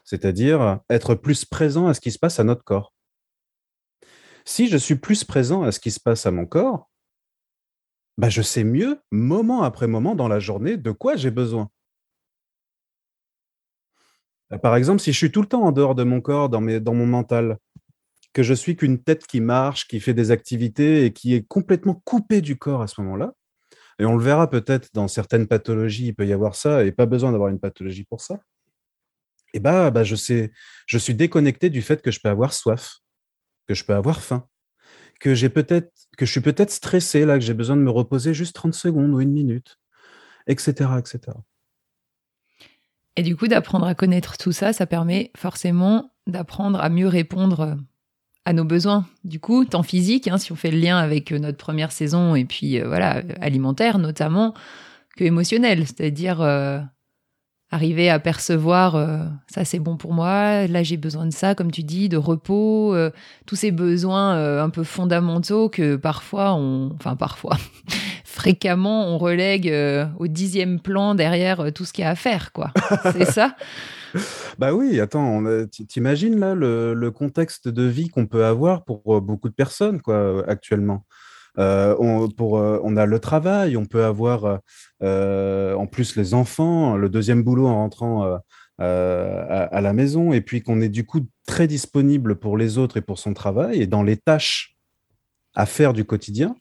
C'est-à-dire 0.05 0.79
être 0.89 1.15
plus 1.15 1.45
présent 1.45 1.87
à 1.87 1.93
ce 1.93 2.01
qui 2.01 2.11
se 2.11 2.19
passe 2.19 2.39
à 2.39 2.43
notre 2.43 2.63
corps. 2.63 2.92
Si 4.45 4.67
je 4.67 4.77
suis 4.77 4.95
plus 4.95 5.23
présent 5.23 5.63
à 5.63 5.71
ce 5.71 5.79
qui 5.79 5.91
se 5.91 5.99
passe 5.99 6.25
à 6.25 6.31
mon 6.31 6.45
corps, 6.45 6.89
bah 8.17 8.29
je 8.29 8.41
sais 8.41 8.63
mieux, 8.63 8.99
moment 9.11 9.63
après 9.63 9.87
moment 9.87 10.15
dans 10.15 10.27
la 10.27 10.39
journée, 10.39 10.77
de 10.77 10.91
quoi 10.91 11.15
j'ai 11.15 11.31
besoin. 11.31 11.69
Bah, 14.49 14.59
par 14.59 14.75
exemple, 14.75 15.01
si 15.01 15.11
je 15.11 15.17
suis 15.17 15.31
tout 15.31 15.41
le 15.41 15.47
temps 15.47 15.63
en 15.63 15.71
dehors 15.71 15.95
de 15.95 16.03
mon 16.03 16.21
corps, 16.21 16.49
dans, 16.49 16.61
mon 16.61 17.05
mental, 17.05 17.57
que 18.33 18.43
je 18.43 18.53
suis 18.53 18.75
qu'une 18.75 19.01
tête 19.01 19.25
qui 19.25 19.41
marche, 19.41 19.87
qui 19.87 19.99
fait 19.99 20.13
des 20.13 20.31
activités 20.31 21.05
et 21.05 21.13
qui 21.13 21.33
est 21.33 21.47
complètement 21.47 22.01
coupée 22.05 22.41
du 22.41 22.57
corps 22.57 22.81
à 22.81 22.87
ce 22.87 23.01
moment-là, 23.01 23.33
et 23.99 24.05
on 24.05 24.15
le 24.15 24.23
verra 24.23 24.49
peut-être 24.49 24.89
dans 24.93 25.07
certaines 25.07 25.47
pathologies, 25.47 26.07
il 26.07 26.15
peut 26.15 26.27
y 26.27 26.33
avoir 26.33 26.55
ça, 26.55 26.83
et 26.85 26.91
pas 26.91 27.05
besoin 27.05 27.31
d'avoir 27.31 27.49
une 27.49 27.59
pathologie 27.59 28.03
pour 28.03 28.21
ça. 28.21 28.39
Et 29.53 29.59
bah, 29.59 29.91
bah 29.91 30.03
je 30.03 30.15
sais, 30.15 30.51
je 30.87 30.97
suis 30.97 31.13
déconnecté 31.13 31.69
du 31.69 31.81
fait 31.81 32.01
que 32.01 32.11
je 32.11 32.19
peux 32.19 32.29
avoir 32.29 32.53
soif, 32.53 33.02
que 33.67 33.73
je 33.73 33.83
peux 33.83 33.95
avoir 33.95 34.21
faim, 34.21 34.47
que 35.19 35.35
j'ai 35.35 35.49
peut-être 35.49 35.91
que 36.17 36.25
je 36.25 36.31
suis 36.31 36.41
peut-être 36.41 36.71
stressé 36.71 37.25
là, 37.25 37.39
que 37.39 37.45
j'ai 37.45 37.53
besoin 37.53 37.75
de 37.75 37.81
me 37.81 37.89
reposer 37.89 38.33
juste 38.33 38.55
30 38.55 38.73
secondes 38.73 39.13
ou 39.13 39.21
une 39.21 39.31
minute, 39.31 39.79
etc., 40.47 40.91
etc. 40.99 41.37
Et 43.15 43.23
du 43.23 43.35
coup, 43.35 43.47
d'apprendre 43.47 43.85
à 43.85 43.95
connaître 43.95 44.37
tout 44.37 44.51
ça, 44.51 44.73
ça 44.73 44.85
permet 44.85 45.31
forcément 45.37 46.11
d'apprendre 46.27 46.79
à 46.81 46.89
mieux 46.89 47.07
répondre 47.07 47.77
à 48.45 48.53
nos 48.53 48.65
besoins. 48.65 49.05
Du 49.23 49.39
coup, 49.39 49.65
tant 49.65 49.83
physique, 49.83 50.27
hein, 50.27 50.37
si 50.37 50.51
on 50.51 50.55
fait 50.55 50.71
le 50.71 50.79
lien 50.79 50.97
avec 50.97 51.31
euh, 51.31 51.39
notre 51.39 51.57
première 51.57 51.91
saison, 51.91 52.35
et 52.35 52.45
puis 52.45 52.79
euh, 52.79 52.87
voilà, 52.87 53.21
alimentaire 53.39 53.99
notamment, 53.99 54.53
que 55.15 55.23
émotionnel, 55.23 55.85
c'est-à-dire 55.85 56.41
euh, 56.41 56.79
arriver 57.73 58.07
à 58.09 58.19
percevoir 58.19 58.95
euh, 58.95 59.17
ça 59.47 59.65
c'est 59.65 59.79
bon 59.79 59.97
pour 59.97 60.13
moi, 60.13 60.67
là 60.67 60.83
j'ai 60.83 60.97
besoin 60.97 61.25
de 61.25 61.33
ça, 61.33 61.55
comme 61.55 61.71
tu 61.71 61.81
dis, 61.81 62.07
de 62.07 62.17
repos, 62.17 62.93
euh, 62.93 63.09
tous 63.47 63.55
ces 63.55 63.71
besoins 63.71 64.35
euh, 64.35 64.63
un 64.63 64.69
peu 64.69 64.83
fondamentaux 64.83 65.69
que 65.69 65.95
parfois 65.95 66.53
on, 66.53 66.91
enfin 66.93 67.15
parfois, 67.15 67.57
fréquemment 68.23 69.07
on 69.07 69.17
relègue 69.17 69.73
au 70.19 70.27
dixième 70.27 70.79
plan 70.79 71.15
derrière 71.15 71.73
tout 71.73 71.83
ce 71.83 71.93
qu'il 71.93 72.03
y 72.03 72.07
a 72.07 72.11
à 72.11 72.15
faire, 72.15 72.51
quoi. 72.51 72.71
c'est 73.11 73.25
ça? 73.25 73.55
Bah 74.59 74.75
oui, 74.75 74.99
attends, 74.99 75.43
t'imagines 75.89 76.39
là 76.39 76.53
le, 76.53 76.93
le, 76.93 77.09
contexte 77.09 77.67
de 77.67 77.81
vie 77.81 78.09
qu'on 78.09 78.27
peut 78.27 78.45
avoir 78.45 78.83
pour 78.83 79.19
beaucoup 79.21 79.49
de 79.49 79.55
personnes, 79.55 80.01
quoi, 80.01 80.47
actuellement? 80.47 81.03
Euh, 81.59 81.95
on, 81.99 82.29
pour, 82.29 82.57
euh, 82.57 82.79
on 82.83 82.97
a 82.97 83.05
le 83.05 83.19
travail, 83.19 83.77
on 83.77 83.85
peut 83.85 84.05
avoir 84.05 84.59
euh, 85.03 85.75
en 85.75 85.85
plus 85.85 86.15
les 86.15 86.33
enfants, 86.33 86.97
le 86.97 87.09
deuxième 87.09 87.43
boulot 87.43 87.67
en 87.67 87.75
rentrant 87.75 88.39
à, 88.79 89.81
la 89.81 89.93
maison, 89.93 90.33
et 90.33 90.41
puis 90.41 90.61
qu'on 90.61 90.81
est 90.81 90.89
du 90.89 91.05
coup 91.05 91.21
très 91.45 91.67
disponible 91.67 92.35
pour 92.35 92.57
les 92.57 92.77
autres 92.77 92.97
et 92.97 93.01
pour 93.01 93.19
son 93.19 93.33
travail, 93.33 93.81
et 93.81 93.87
dans 93.87 94.03
les 94.03 94.17
tâches 94.17 94.75
à 95.55 95.65
faire 95.65 95.93
du 95.93 96.05
quotidien, 96.05 96.55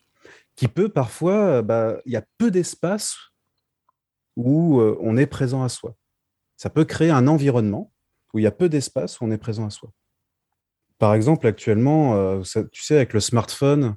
qui 0.55 0.69
peut 0.69 0.91
parfois, 0.91 1.63
bah, 1.63 1.97
il 2.05 2.13
y 2.13 2.17
a 2.17 2.25
peu 2.39 2.51
d'espace 2.51 3.17
où 4.37 4.81
on 4.81 5.17
est 5.17 5.27
présent 5.27 5.63
à 5.63 5.69
soi. 5.69 5.95
Ça 6.57 6.71
peut 6.71 6.85
créer 6.85 7.11
un 7.11 7.27
environnement 7.27 7.93
où 8.35 8.39
il 8.39 8.43
y 8.43 8.47
a 8.47 8.53
peu 8.53 8.69
d'espace 8.69 9.21
où 9.21 9.25
on 9.25 9.31
est 9.31 9.39
présent 9.39 9.67
à 9.67 9.71
soi. 9.71 9.91
Par 10.99 11.15
exemple, 11.15 11.47
actuellement, 11.47 12.41
tu 12.43 12.83
sais, 12.83 12.97
avec 12.97 13.15
le 13.15 13.21
smartphone, 13.21 13.97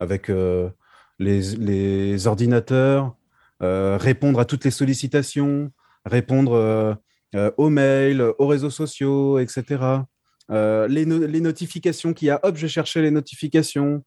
avec 0.00 0.30
euh, 0.30 0.70
les, 1.18 2.26
ordinateurs, 2.26 3.14
euh, 3.62 3.98
répondre 3.98 4.40
à 4.40 4.44
toutes 4.44 4.64
les 4.64 4.70
sollicitations, 4.70 5.70
répondre 6.04 6.54
euh, 6.54 7.50
aux 7.58 7.68
mails, 7.68 8.32
aux 8.38 8.46
réseaux 8.46 8.70
sociaux, 8.70 9.38
etc. 9.38 9.84
Les, 10.48 11.06
notifications 11.06 12.12
qu'il 12.12 12.28
y 12.28 12.30
a, 12.30 12.40
hop, 12.42 12.56
je 12.56 12.66
cherchais 12.66 13.02
les 13.02 13.12
notifications. 13.12 14.02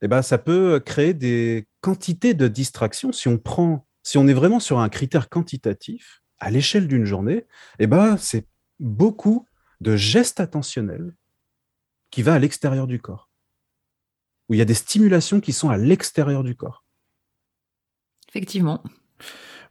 Eh 0.00 0.08
ben, 0.08 0.22
ça 0.22 0.38
peut 0.38 0.80
créer 0.80 1.12
des 1.12 1.66
quantités 1.80 2.34
de 2.34 2.48
distractions. 2.48 3.12
Si 3.12 3.28
on 3.28 3.36
prend, 3.36 3.86
si 4.02 4.16
on 4.16 4.26
est 4.26 4.32
vraiment 4.32 4.60
sur 4.60 4.78
un 4.78 4.88
critère 4.88 5.28
quantitatif, 5.28 6.22
à 6.38 6.50
l'échelle 6.50 6.88
d'une 6.88 7.04
journée, 7.04 7.46
eh 7.78 7.86
ben, 7.86 8.16
c'est 8.16 8.46
beaucoup 8.80 9.46
de 9.80 9.96
gestes 9.96 10.40
attentionnels 10.40 11.14
qui 12.10 12.22
va 12.22 12.34
à 12.34 12.38
l'extérieur 12.38 12.86
du 12.86 13.00
corps 13.00 13.28
où 14.48 14.54
il 14.54 14.58
y 14.58 14.62
a 14.62 14.66
des 14.66 14.74
stimulations 14.74 15.40
qui 15.40 15.52
sont 15.52 15.70
à 15.70 15.76
l'extérieur 15.76 16.42
du 16.42 16.54
corps. 16.54 16.84
Effectivement. 18.28 18.82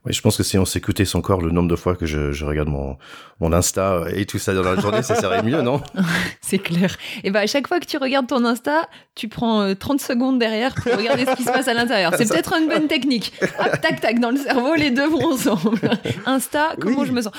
Oui, 0.06 0.12
je 0.12 0.22
pense 0.22 0.36
que 0.36 0.44
si 0.44 0.58
on 0.58 0.66
s'écoutait 0.66 1.06
son 1.06 1.22
corps, 1.22 1.42
le 1.42 1.52
nombre 1.52 1.70
de 1.70 1.78
fois 1.78 1.96
que 1.96 2.06
je, 2.06 2.44
regarde 2.44 2.68
mon, 2.68 2.98
mon 3.40 3.54
Insta 3.54 4.04
et 4.14 4.26
tout 4.26 4.38
ça 4.38 4.54
dans 4.54 4.62
la 4.62 4.76
journée, 4.76 5.02
ça 5.02 5.16
serait 5.16 5.42
mieux, 5.44 5.62
non? 5.62 5.82
C'est 6.42 6.60
clair. 6.60 6.98
Et 7.24 7.32
ben 7.32 7.40
à 7.40 7.48
chaque 7.48 7.68
fois 7.70 7.80
que 7.80 7.86
tu 7.86 7.98
regardes 7.98 8.28
ton 8.28 8.44
Insta, 8.44 8.90
tu 9.16 9.30
prends 9.30 9.74
30 9.74 10.02
euh, 10.02 10.04
secondes 10.04 10.40
derrière 10.40 10.76
pour 10.76 10.92
regarder 10.94 11.26
ce 11.26 11.36
qui 11.36 11.44
se 11.44 11.52
passe 11.52 11.70
à 11.70 11.74
l'intérieur. 11.74 12.14
C'est 12.18 12.28
peut-être 12.30 12.54
une 12.54 12.68
bonne 12.68 12.88
technique. 12.90 13.32
Hop, 13.42 13.80
tac, 13.82 14.02
tac, 14.02 14.20
dans 14.20 14.32
le 14.32 14.38
cerveau, 14.38 14.76
les 14.76 14.92
deux 14.92 15.08
vont 15.08 15.34
ensemble. 15.34 15.80
Insta, 16.26 16.76
comment 16.82 17.06
je 17.06 17.14
me 17.14 17.22
sens? 17.22 17.34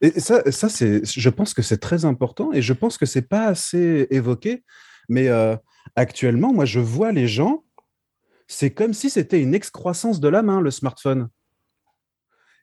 Et 0.00 0.18
ça, 0.18 0.42
ça 0.50 0.68
c'est, 0.68 1.02
je 1.04 1.28
pense 1.28 1.54
que 1.54 1.62
c'est 1.62 1.78
très 1.78 2.04
important 2.04 2.52
et 2.52 2.62
je 2.62 2.72
pense 2.72 2.98
que 2.98 3.06
c'est 3.06 3.28
pas 3.28 3.44
assez 3.44 4.08
évoqué. 4.10 4.64
Mais 5.08 5.28
euh, 5.28 5.54
Actuellement, 5.96 6.52
moi, 6.52 6.64
je 6.64 6.80
vois 6.80 7.12
les 7.12 7.28
gens, 7.28 7.64
c'est 8.46 8.70
comme 8.70 8.92
si 8.92 9.10
c'était 9.10 9.40
une 9.40 9.54
excroissance 9.54 10.20
de 10.20 10.28
la 10.28 10.42
main, 10.42 10.60
le 10.60 10.70
smartphone. 10.70 11.28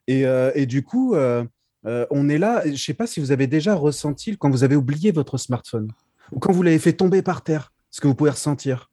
Et, 0.06 0.26
euh, 0.26 0.64
du 0.66 0.82
coup, 0.82 1.14
euh, 1.14 1.44
euh, 1.86 2.06
on 2.10 2.28
est 2.28 2.38
là, 2.38 2.62
je 2.64 2.70
ne 2.70 2.76
sais 2.76 2.94
pas 2.94 3.06
si 3.06 3.20
vous 3.20 3.32
avez 3.32 3.46
déjà 3.46 3.74
ressenti 3.74 4.36
quand 4.36 4.50
vous 4.50 4.64
avez 4.64 4.76
oublié 4.76 5.12
votre 5.12 5.38
smartphone 5.38 5.92
ou 6.32 6.38
quand 6.38 6.52
vous 6.52 6.62
l'avez 6.62 6.78
fait 6.78 6.92
tomber 6.92 7.22
par 7.22 7.42
terre, 7.42 7.72
ce 7.90 8.00
que 8.00 8.06
vous 8.06 8.14
pouvez 8.14 8.30
ressentir. 8.30 8.90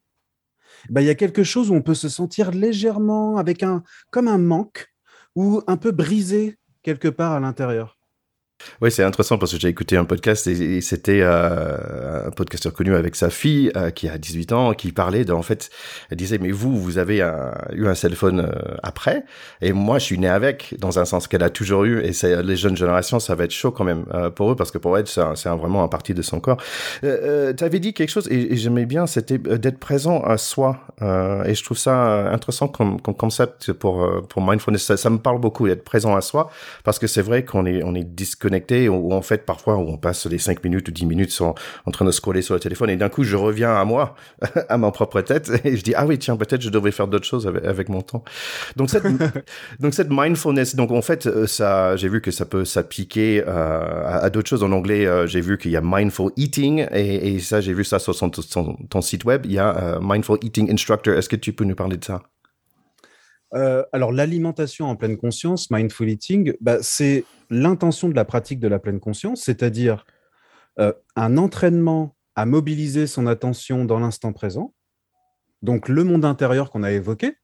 Ben, 0.90 1.02
il 1.02 1.08
y 1.08 1.10
a 1.10 1.16
quelque 1.16 1.44
chose 1.44 1.72
où 1.72 1.74
on 1.74 1.82
peut 1.82 1.96
se 1.96 2.10
sentir 2.10 2.52
légèrement 2.52 3.38
avec 3.38 3.64
un, 3.64 3.84
comme 4.12 4.28
un 4.28 4.38
manque 4.38 4.88
ou 5.36 5.62
un 5.68 5.78
peu 5.78 5.92
brisé 5.92 6.58
quelque 6.84 7.08
part 7.08 7.34
à 7.34 7.40
l'intérieur. 7.40 7.97
Oui, 8.82 8.92
c'est 8.92 9.04
intéressant 9.04 9.38
parce 9.38 9.54
que 9.54 9.60
j'ai 9.60 9.70
écouté 9.70 9.98
un 9.98 10.06
podcast 10.06 10.48
et, 10.48 10.82
c'était 10.82 11.22
euh, 11.22 12.28
un 12.28 12.32
podcasteur 12.32 12.74
connu 12.74 12.96
avec 12.96 13.16
sa 13.16 13.30
fille 13.30 13.72
euh, 13.76 13.92
qui 13.92 14.10
a 14.10 14.18
18 14.18 14.52
ans 14.52 14.74
qui 14.74 14.92
parlait 14.92 15.26
de, 15.26 15.34
en 15.34 15.42
fait, 15.42 15.70
elle 16.10 16.18
disait 16.18 16.38
mais 16.40 16.52
vous, 16.52 16.78
vous 16.78 16.98
avez 16.98 17.18
eu 17.74 17.88
un 17.88 17.96
cell 17.96 18.16
phone 18.16 18.40
euh, 18.40 18.76
après? 18.84 19.24
Et 19.62 19.74
moi 19.74 20.00
je 20.00 20.06
suis 20.06 20.20
né 20.20 20.28
avec 20.28 20.76
dans 20.80 21.00
un 21.00 21.06
sens 21.06 21.28
qu'elle 21.28 21.44
a 21.44 21.50
toujours 21.50 21.86
eu 21.86 22.02
et 22.04 22.14
c'est 22.14 22.42
les 22.44 22.56
jeunes 22.56 22.78
générations 22.78 23.20
ça 23.20 23.36
va 23.36 23.44
être 23.46 23.52
chaud 23.52 23.72
quand 23.72 23.84
même 23.84 24.06
pour 24.36 24.52
eux 24.52 24.56
parce 24.56 24.72
que 24.72 24.78
pour 24.78 24.98
elle 24.98 25.08
c'est 25.08 25.50
vraiment 25.50 25.84
un 25.84 25.88
partie 25.88 26.14
de 26.14 26.22
son 26.22 26.40
corps. 26.40 26.62
tu 27.02 27.08
avais 27.64 27.80
dit 27.80 27.94
quelque 27.94 28.10
chose 28.10 28.28
et, 28.30 28.56
j'aimais 28.56 28.86
bien 28.86 29.08
c'était 29.08 29.38
d'être 29.38 29.80
présent 29.80 30.22
à 30.22 30.38
soi 30.38 30.80
et 31.02 31.54
je 31.54 31.64
trouve 31.64 31.78
ça 31.78 32.32
intéressant 32.32 32.68
comme, 32.68 33.02
comme 33.02 33.16
concept 33.16 33.74
pour 33.74 34.28
pour 34.28 34.42
mindfulness 34.42 34.84
ça, 34.84 34.98
ça 34.98 35.10
me 35.10 35.18
parle 35.18 35.40
beaucoup 35.40 35.68
d'être 35.68 35.84
présent 35.84 36.16
à 36.16 36.22
soi 36.22 36.50
parce 36.84 37.00
que 37.00 37.08
c'est 37.08 37.22
vrai 37.22 37.46
qu'on 37.46 37.66
est 37.66 37.84
on 37.84 37.96
est 37.96 38.04
disque 38.04 38.47
connecté 38.48 38.88
ou 38.88 39.12
en 39.12 39.22
fait 39.22 39.46
parfois 39.46 39.76
où 39.76 39.90
on 39.90 39.98
passe 39.98 40.26
les 40.26 40.38
5 40.38 40.64
minutes 40.64 40.88
ou 40.88 40.92
10 40.92 41.06
minutes 41.06 41.32
sans, 41.32 41.54
en 41.86 41.92
train 41.92 42.06
de 42.06 42.12
scroller 42.12 42.42
sur 42.42 42.54
le 42.54 42.62
téléphone 42.62 42.90
et 42.90 42.96
d'un 42.96 43.10
coup 43.10 43.24
je 43.24 43.36
reviens 43.36 43.76
à 43.76 43.84
moi, 43.84 44.16
à 44.70 44.78
ma 44.78 44.90
propre 44.92 45.20
tête 45.20 45.52
et 45.66 45.76
je 45.76 45.84
dis 45.84 45.94
ah 45.96 46.06
oui 46.06 46.18
tiens 46.18 46.38
peut-être 46.38 46.62
je 46.62 46.70
devrais 46.70 46.94
faire 46.94 47.10
d'autres 47.10 47.26
choses 47.26 47.46
avec, 47.46 47.90
mon 47.90 48.02
temps. 48.02 48.24
Donc 48.78 48.90
cette 48.90 49.04
donc 49.82 49.94
cette 49.94 50.08
mindfulness 50.10 50.76
donc 50.78 50.92
en 50.92 51.02
fait 51.02 51.28
euh, 51.28 51.46
ça 51.46 51.98
j'ai 51.98 52.08
vu 52.08 52.22
que 52.22 52.32
ça 52.32 52.46
peut 52.46 52.64
s'appliquer 52.64 53.44
euh, 53.46 54.04
à, 54.06 54.30
d'autres 54.30 54.48
choses 54.48 54.64
en 54.64 54.72
anglais 54.72 55.06
euh, 55.06 55.28
j'ai 55.28 55.42
vu 55.42 55.58
qu'il 55.58 55.72
y 55.72 55.78
a 55.78 55.82
mindful 55.84 56.32
eating 56.38 56.88
et, 56.94 57.34
et 57.34 57.40
ça 57.40 57.60
j'ai 57.60 57.74
vu 57.74 57.84
ça 57.84 58.00
sur 58.00 58.16
son, 58.16 58.30
ton 58.30 59.02
site 59.02 59.26
web 59.26 59.42
il 59.46 59.54
y 59.54 59.60
a 59.60 60.00
mindful 60.02 60.38
eating 60.42 60.72
instructor 60.72 61.16
est-ce 61.16 61.28
que 61.28 61.36
tu 61.36 61.52
peux 61.52 61.66
nous 61.66 61.76
parler 61.76 61.98
de 61.98 62.06
ça? 62.06 62.22
alors, 63.94 64.12
l'alimentation 64.12 64.88
en 64.88 64.98
pleine 64.98 65.16
conscience, 65.16 65.72
mindful 65.72 66.10
eating, 66.10 66.54
bah, 66.60 66.78
c'est 66.82 67.24
l'intention 67.50 68.10
de 68.10 68.16
la 68.16 68.26
pratique 68.26 68.60
de 68.60 68.68
la 68.68 68.80
pleine 68.80 69.00
conscience, 69.00 69.42
c'est-à-dire 69.42 70.06
euh, 70.80 70.94
un 71.16 71.38
entraînement 71.38 72.16
à 72.36 72.46
mobiliser 72.46 73.08
son 73.08 73.26
attention 73.28 73.86
dans 73.86 74.00
l'instant 74.00 74.34
présent. 74.34 74.74
Donc 75.62 75.90
le 75.90 76.04
monde 76.04 76.26
intérieur 76.26 76.70
qu'on 76.70 76.84
a 76.84 76.92
évoqué, 76.92 77.36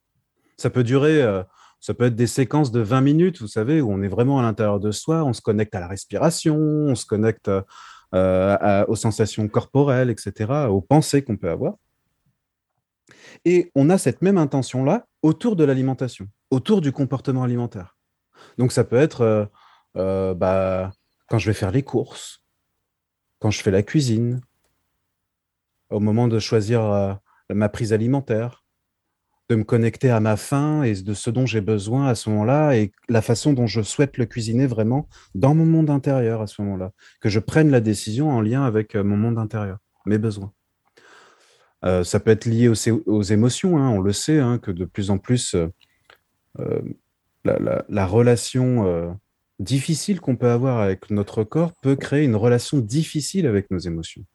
ça 0.57 0.69
peut 0.69 0.83
durer, 0.83 1.21
euh, 1.21 1.43
ça 1.79 1.93
peut 1.93 2.05
être 2.05 2.15
des 2.15 2.27
séquences 2.27 2.71
de 2.71 2.79
20 2.79 3.01
minutes, 3.01 3.41
vous 3.41 3.47
savez, 3.47 3.81
où 3.81 3.91
on 3.91 4.01
est 4.03 4.07
vraiment 4.07 4.39
à 4.39 4.43
l'intérieur 4.43 4.79
de 4.79 4.91
soi, 4.91 5.23
on 5.23 5.33
se 5.33 5.41
connecte 5.41 5.73
à 5.73 5.79
la 5.79 5.87
respiration, 5.87 6.55
on 6.57 6.95
se 6.95 7.05
connecte 7.05 7.49
euh, 8.13 8.85
aux 8.87 8.95
sensations 8.95 9.47
corporelles, 9.47 10.11
etc., 10.11 10.67
aux 10.69 10.81
pensées 10.81 11.23
qu'on 11.23 11.37
peut 11.37 11.49
avoir. 11.49 11.73
Et 13.45 13.71
on 13.73 13.89
a 13.89 13.97
cette 13.97 14.21
même 14.21 14.37
intention-là 14.37 15.07
autour 15.23 15.55
de 15.55 15.63
l'alimentation, 15.63 16.27
autour 16.51 16.81
du 16.81 16.91
comportement 16.91 17.43
alimentaire. 17.43 17.97
Donc 18.59 18.71
ça 18.71 18.83
peut 18.83 18.97
être 18.97 19.49
euh, 19.97 20.33
bah, 20.33 20.91
quand 21.27 21.37
je 21.37 21.49
vais 21.49 21.53
faire 21.53 21.71
les 21.71 21.83
courses, 21.83 22.43
quand 23.39 23.51
je 23.51 23.61
fais 23.61 23.71
la 23.71 23.83
cuisine, 23.83 24.41
au 25.89 25.99
moment 25.99 26.27
de 26.27 26.39
choisir 26.39 26.83
euh, 26.83 27.13
ma 27.49 27.69
prise 27.69 27.93
alimentaire, 27.93 28.63
de 29.49 29.55
me 29.55 29.63
connecter 29.63 30.09
à 30.09 30.19
ma 30.19 30.37
faim 30.37 30.83
et 30.83 30.93
de 30.93 31.13
ce 31.13 31.29
dont 31.29 31.45
j'ai 31.45 31.61
besoin 31.61 32.07
à 32.07 32.15
ce 32.15 32.29
moment-là 32.29 32.77
et 32.77 32.91
la 33.09 33.21
façon 33.21 33.53
dont 33.53 33.67
je 33.67 33.81
souhaite 33.81 34.17
le 34.17 34.25
cuisiner 34.25 34.65
vraiment 34.65 35.07
dans 35.35 35.53
mon 35.53 35.65
monde 35.65 35.89
intérieur 35.89 36.41
à 36.41 36.47
ce 36.47 36.61
moment-là. 36.61 36.91
Que 37.19 37.29
je 37.29 37.39
prenne 37.39 37.69
la 37.69 37.81
décision 37.81 38.31
en 38.31 38.41
lien 38.41 38.63
avec 38.63 38.95
euh, 38.95 39.03
mon 39.03 39.17
monde 39.17 39.37
intérieur, 39.37 39.79
mes 40.05 40.17
besoins. 40.17 40.53
ça 41.83 42.19
peut 42.21 42.31
être 42.31 42.45
lié 42.45 42.69
aux, 42.69 43.21
émotions, 43.21 43.77
hein, 43.77 43.89
on 43.89 43.99
le 43.99 44.13
sait, 44.13 44.39
hein, 44.39 44.57
que 44.57 44.71
de 44.71 44.85
plus 44.85 45.11
en 45.11 45.17
plus, 45.17 45.55
la, 47.43 48.05
relation 48.07 49.19
difficile 49.59 50.19
qu'on 50.19 50.35
peut 50.35 50.49
avoir 50.49 50.79
avec 50.79 51.09
notre 51.09 51.43
corps 51.43 51.73
peut 51.81 51.95
créer 51.95 52.25
une 52.25 52.35
relation 52.35 52.79
difficile 52.79 53.47
avec 53.47 53.71
nos 53.71 53.79
émotions. 53.79 54.25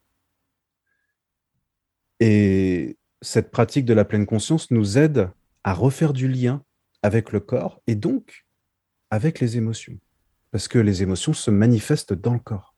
Et 2.20 2.96
cette 3.22 3.50
pratique 3.50 3.84
de 3.84 3.94
la 3.94 4.04
pleine 4.04 4.26
conscience 4.26 4.70
nous 4.70 4.98
aide 4.98 5.30
à 5.64 5.74
refaire 5.74 6.12
du 6.12 6.28
lien 6.28 6.62
avec 7.02 7.32
le 7.32 7.40
corps 7.40 7.80
et 7.86 7.94
donc 7.94 8.46
avec 9.10 9.40
les 9.40 9.56
émotions. 9.56 9.98
Parce 10.50 10.68
que 10.68 10.78
les 10.78 11.02
émotions 11.02 11.32
se 11.32 11.50
manifestent 11.50 12.14
dans 12.14 12.34
le 12.34 12.40
corps. 12.40 12.74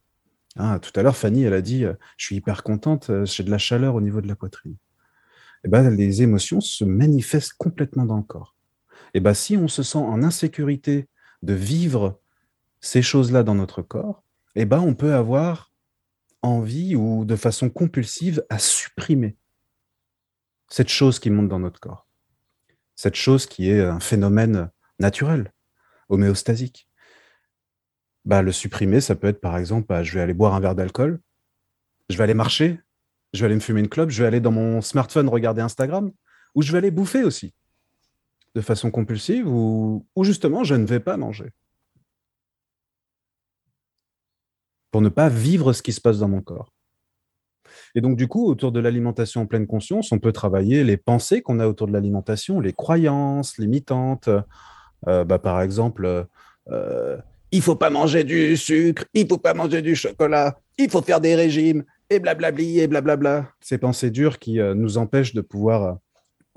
Ah, 0.57 0.79
tout 0.81 0.91
à 0.99 1.03
l'heure, 1.03 1.17
Fanny, 1.17 1.45
elle 1.45 1.55
a 1.55 1.63
dit 1.63 1.85
euh, 1.85 1.95
Je 2.17 2.27
suis 2.27 2.37
hyper 2.37 2.65
contente, 2.65 3.11
euh, 3.11 3.25
j'ai 3.25 3.45
de 3.45 3.51
la 3.51 3.59
chaleur 3.59 3.95
au 3.95 4.01
niveau 4.01 4.21
de 4.21 4.27
la 4.27 4.35
poitrine. 4.35 4.77
Eh 5.65 5.69
ben, 5.69 5.91
les 5.91 6.23
émotions 6.23 6.61
se 6.61 6.85
manifestent 6.85 7.53
complètement 7.53 8.05
dans 8.05 8.17
le 8.17 8.23
corps. 8.23 8.57
Et 9.13 9.19
eh 9.19 9.21
ben, 9.21 9.35
si 9.35 9.57
on 9.57 9.69
se 9.69 9.83
sent 9.83 9.99
en 9.99 10.23
insécurité 10.23 11.09
de 11.43 11.53
vivre 11.53 12.21
ces 12.81 13.03
choses-là 13.03 13.43
dans 13.43 13.55
notre 13.55 13.83
corps, 13.83 14.25
eh 14.55 14.65
ben, 14.65 14.81
on 14.81 14.95
peut 14.95 15.15
avoir 15.15 15.73
envie 16.43 16.97
ou 16.97 17.25
de 17.25 17.37
façon 17.37 17.69
compulsive 17.69 18.45
à 18.49 18.59
supprimer 18.59 19.37
cette 20.69 20.89
chose 20.89 21.19
qui 21.19 21.31
monte 21.31 21.49
dans 21.49 21.59
notre 21.59 21.81
corps. 21.81 22.09
Cette 22.95 23.17
chose 23.17 23.47
qui 23.47 23.71
est 23.71 23.81
un 23.81 24.01
phénomène 24.01 24.71
naturel. 24.99 25.53
homéostasique. 26.09 26.89
Bah, 28.25 28.43
le 28.43 28.53
supprimer, 28.53 29.01
ça 29.01 29.15
peut 29.15 29.29
être 29.29 29.41
par 29.41 29.57
exemple, 29.57 29.87
bah, 29.89 30.03
je 30.03 30.13
vais 30.13 30.21
aller 30.21 30.35
boire 30.35 30.55
un 30.55 30.61
verre 30.61 30.75
d'alcool, 30.75 31.21
je 32.09 32.17
vais 32.17 32.25
aller 32.25 32.35
marcher, 32.35 32.81
je 33.33 33.41
vais 33.41 33.47
aller 33.47 33.55
me 33.55 33.61
fumer 33.61 33.81
une 33.81 33.89
clope, 33.89 34.11
je 34.11 34.23
vais 34.23 34.29
aller 34.29 34.41
dans 34.41 34.51
mon 34.51 34.81
smartphone 34.83 35.29
regarder 35.29 35.63
Instagram, 35.63 36.11
ou 36.55 36.63
je 36.63 36.73
vais 36.73 36.79
aller 36.79 36.91
bouffer 36.91 37.23
aussi, 37.23 37.55
de 38.55 38.61
façon 38.61 38.91
compulsive, 38.91 39.49
ou, 39.49 40.07
ou 40.17 40.25
justement, 40.25 40.65
je 40.65 40.75
ne 40.75 40.85
vais 40.85 41.01
pas 41.01 41.17
manger. 41.17 41.51
Pour 44.91 45.01
ne 45.03 45.09
pas 45.09 45.29
vivre 45.29 45.73
ce 45.73 45.83
qui 45.83 45.93
se 45.93 46.01
passe 46.01 46.19
dans 46.19 46.29
mon 46.29 46.41
corps. 46.41 46.73
Et 47.95 48.01
donc, 48.01 48.17
du 48.17 48.29
coup, 48.29 48.49
autour 48.49 48.73
de 48.73 48.81
l'alimentation 48.81 49.43
en 49.43 49.47
pleine 49.47 49.67
conscience, 49.67 50.13
on 50.13 50.19
peut 50.19 50.33
travailler 50.33 50.85
les 50.85 50.97
pensées 50.97 51.43
qu'on 51.43 51.61
a 51.61 51.69
autour 51.69 51.87
de 51.87 51.93
l'alimentation, 51.93 52.61
les 52.61 52.73
croyances 52.73 53.59
limitantes. 53.59 54.29
Euh, 55.09 55.25
bah, 55.25 55.39
par 55.39 55.63
exemple, 55.63 56.27
euh, 56.71 57.17
il 57.53 57.63
faut 57.63 57.77
pas 57.77 57.91
manger 57.91 58.25
du 58.25 58.57
sucre, 58.57 59.05
il 59.15 59.27
faut 59.27 59.39
pas 59.39 59.55
manger 59.55 59.83
du 59.83 59.97
chocolat, 59.97 60.59
il 60.79 60.91
faut 60.91 61.03
faire 61.03 61.21
des 61.21 61.35
régimes, 61.35 61.85
et 62.09 62.19
blablabli, 62.19 62.81
et 62.81 62.87
blablabla. 62.87 63.49
Ces 63.61 63.79
pensées 63.79 64.11
dures 64.11 64.39
qui 64.39 64.61
euh, 64.61 64.75
nous 64.75 64.99
empêchent 64.99 65.35
de 65.35 65.41
pouvoir 65.41 65.83
euh, 65.83 65.95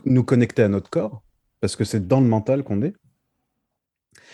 nous 0.05 0.23
connecter 0.23 0.63
à 0.63 0.67
notre 0.67 0.89
corps, 0.89 1.23
parce 1.61 1.75
que 1.75 1.83
c'est 1.83 2.07
dans 2.07 2.21
le 2.21 2.27
mental 2.27 2.63
qu'on 2.63 2.81
est. 2.81 2.93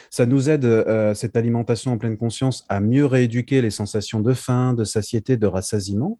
Ça 0.09 0.25
nous 0.25 0.49
aide, 0.49 0.65
euh, 0.65 1.13
cette 1.13 1.35
alimentation 1.35 1.93
en 1.93 1.97
pleine 1.97 2.17
conscience, 2.17 2.65
à 2.69 2.79
mieux 2.79 3.05
rééduquer 3.05 3.61
les 3.61 3.69
sensations 3.69 4.19
de 4.21 4.33
faim, 4.33 4.73
de 4.73 4.83
satiété, 4.83 5.37
de 5.37 5.47
rassasiement, 5.47 6.19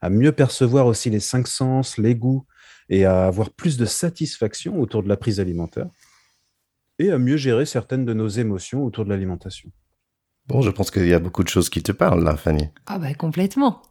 à 0.00 0.10
mieux 0.10 0.32
percevoir 0.32 0.86
aussi 0.86 1.10
les 1.10 1.20
cinq 1.20 1.46
sens, 1.46 1.98
les 1.98 2.14
goûts, 2.14 2.44
et 2.88 3.04
à 3.04 3.26
avoir 3.26 3.50
plus 3.50 3.76
de 3.76 3.86
satisfaction 3.86 4.80
autour 4.80 5.02
de 5.02 5.08
la 5.08 5.16
prise 5.16 5.40
alimentaire, 5.40 5.86
et 6.98 7.10
à 7.10 7.18
mieux 7.18 7.36
gérer 7.36 7.64
certaines 7.64 8.04
de 8.04 8.12
nos 8.12 8.28
émotions 8.28 8.84
autour 8.84 9.04
de 9.04 9.10
l'alimentation. 9.10 9.70
Bon, 10.46 10.60
je 10.60 10.70
pense 10.70 10.90
qu'il 10.90 11.06
y 11.06 11.14
a 11.14 11.18
beaucoup 11.18 11.44
de 11.44 11.48
choses 11.48 11.70
qui 11.70 11.82
te 11.82 11.92
parlent 11.92 12.24
là, 12.24 12.36
Fanny. 12.36 12.68
Ah 12.86 12.98
bah 12.98 13.14
complètement. 13.14 13.82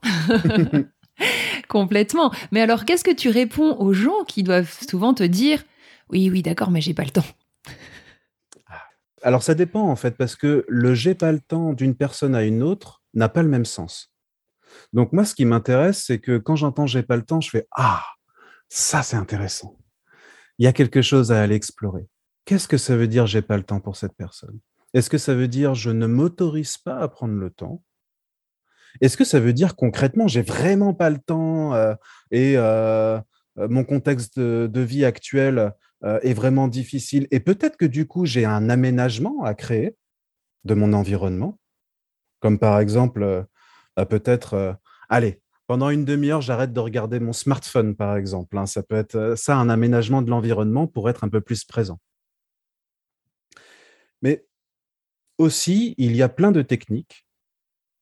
complètement. 1.70 2.32
Mais 2.52 2.62
alors, 2.62 2.86
qu'est-ce 2.86 3.04
que 3.04 3.16
tu 3.16 3.30
réponds 3.30 3.78
aux 3.80 3.94
gens 3.94 4.26
qui 4.28 4.44
doivent 4.44 4.78
souvent 4.88 5.14
te 5.14 5.24
dire 5.24 5.64
oui, 6.10 6.30
oui, 6.30 6.42
d'accord, 6.42 6.72
mais 6.72 6.82
j'ai 6.82 6.94
pas 6.94 7.06
le 7.06 7.10
temps? 7.10 7.26
Alors 9.24 9.44
ça 9.44 9.54
dépend 9.54 9.88
en 9.88 9.96
fait, 9.96 10.18
parce 10.18 10.36
que 10.36 10.66
le 10.68 10.94
j'ai 10.94 11.16
pas 11.16 11.32
le 11.32 11.40
temps 11.40 11.74
d'une 11.74 11.96
personne 11.96 12.36
à 12.36 12.44
une 12.44 12.64
autre 12.64 13.04
n'a 13.14 13.30
pas 13.30 13.44
le 13.44 13.50
même 13.50 13.66
sens. 13.66 14.12
Donc 14.94 15.14
moi, 15.14 15.26
ce 15.26 15.36
qui 15.36 15.46
m'intéresse, 15.46 16.04
c'est 16.06 16.20
que 16.20 16.38
quand 16.38 16.56
j'entends 16.56 16.88
j'ai 16.88 17.04
pas 17.04 17.18
le 17.18 17.24
temps, 17.24 17.42
je 17.42 17.50
fais 17.50 17.68
ah, 17.72 18.04
ça 18.70 19.04
c'est 19.04 19.18
intéressant. 19.18 19.78
Il 20.58 20.66
y 20.66 20.68
a 20.68 20.74
quelque 20.74 21.02
chose 21.02 21.32
à 21.32 21.42
aller 21.42 21.56
explorer. 21.56 22.08
Qu'est-ce 22.46 22.68
que 22.68 22.78
ça 22.78 22.96
veut 22.96 23.08
dire 23.08 23.28
j'ai 23.28 23.42
pas 23.42 23.58
le 23.58 23.64
temps 23.64 23.80
pour 23.80 23.96
cette 23.96 24.16
personne? 24.16 24.60
Est-ce 24.94 25.10
que 25.10 25.18
ça 25.18 25.36
veut 25.36 25.48
dire 25.48 25.76
je 25.76 25.90
ne 25.90 26.08
m'autorise 26.08 26.78
pas 26.78 26.98
à 26.98 27.08
prendre 27.08 27.36
le 27.36 27.50
temps? 27.50 27.84
Est-ce 29.00 29.16
que 29.16 29.24
ça 29.24 29.40
veut 29.40 29.54
dire 29.54 29.76
concrètement 29.76 30.28
j'ai 30.28 30.42
vraiment 30.42 30.94
pas 30.94 31.10
le 31.10 31.20
temps 31.20 31.74
euh, 31.74 31.94
et 32.32 32.58
euh, 32.58 33.20
euh, 33.58 33.68
mon 33.70 33.84
contexte 33.84 34.40
de, 34.40 34.82
vie 34.82 35.06
actuel 35.06 35.74
est 36.04 36.34
vraiment 36.34 36.68
difficile 36.68 37.28
et 37.30 37.40
peut-être 37.40 37.78
que 37.78 37.86
du 37.86 38.08
coup 38.08 38.26
j'ai 38.26 38.44
un 38.44 38.70
aménagement 38.70 39.44
à 39.44 39.54
créer 39.54 39.96
de 40.64 40.74
mon 40.74 40.94
environnement, 40.94 41.60
comme 42.40 42.58
par 42.58 42.80
exemple 42.80 43.46
peut-être 44.10 44.78
allez 45.10 45.42
pendant 45.72 45.90
une 45.90 46.04
demi-heure, 46.04 46.42
j'arrête 46.42 46.74
de 46.74 46.80
regarder 46.82 47.22
mon 47.22 47.32
smartphone, 47.32 47.96
par 47.96 48.18
exemple. 48.18 48.58
Hein. 48.58 48.66
Ça 48.66 48.84
peut 48.84 48.98
être 48.98 49.36
ça, 49.38 49.56
un 49.56 49.70
aménagement 49.70 50.22
de 50.22 50.30
l'environnement 50.30 50.86
pour 50.86 51.10
être 51.10 51.24
un 51.24 51.30
peu 51.30 51.40
plus 51.40 51.64
présent. 51.64 51.98
Mais 54.22 54.46
aussi, 55.38 55.96
il 55.98 56.14
y 56.14 56.24
a 56.24 56.28
plein 56.28 56.52
de 56.52 56.62
techniques, 56.62 57.26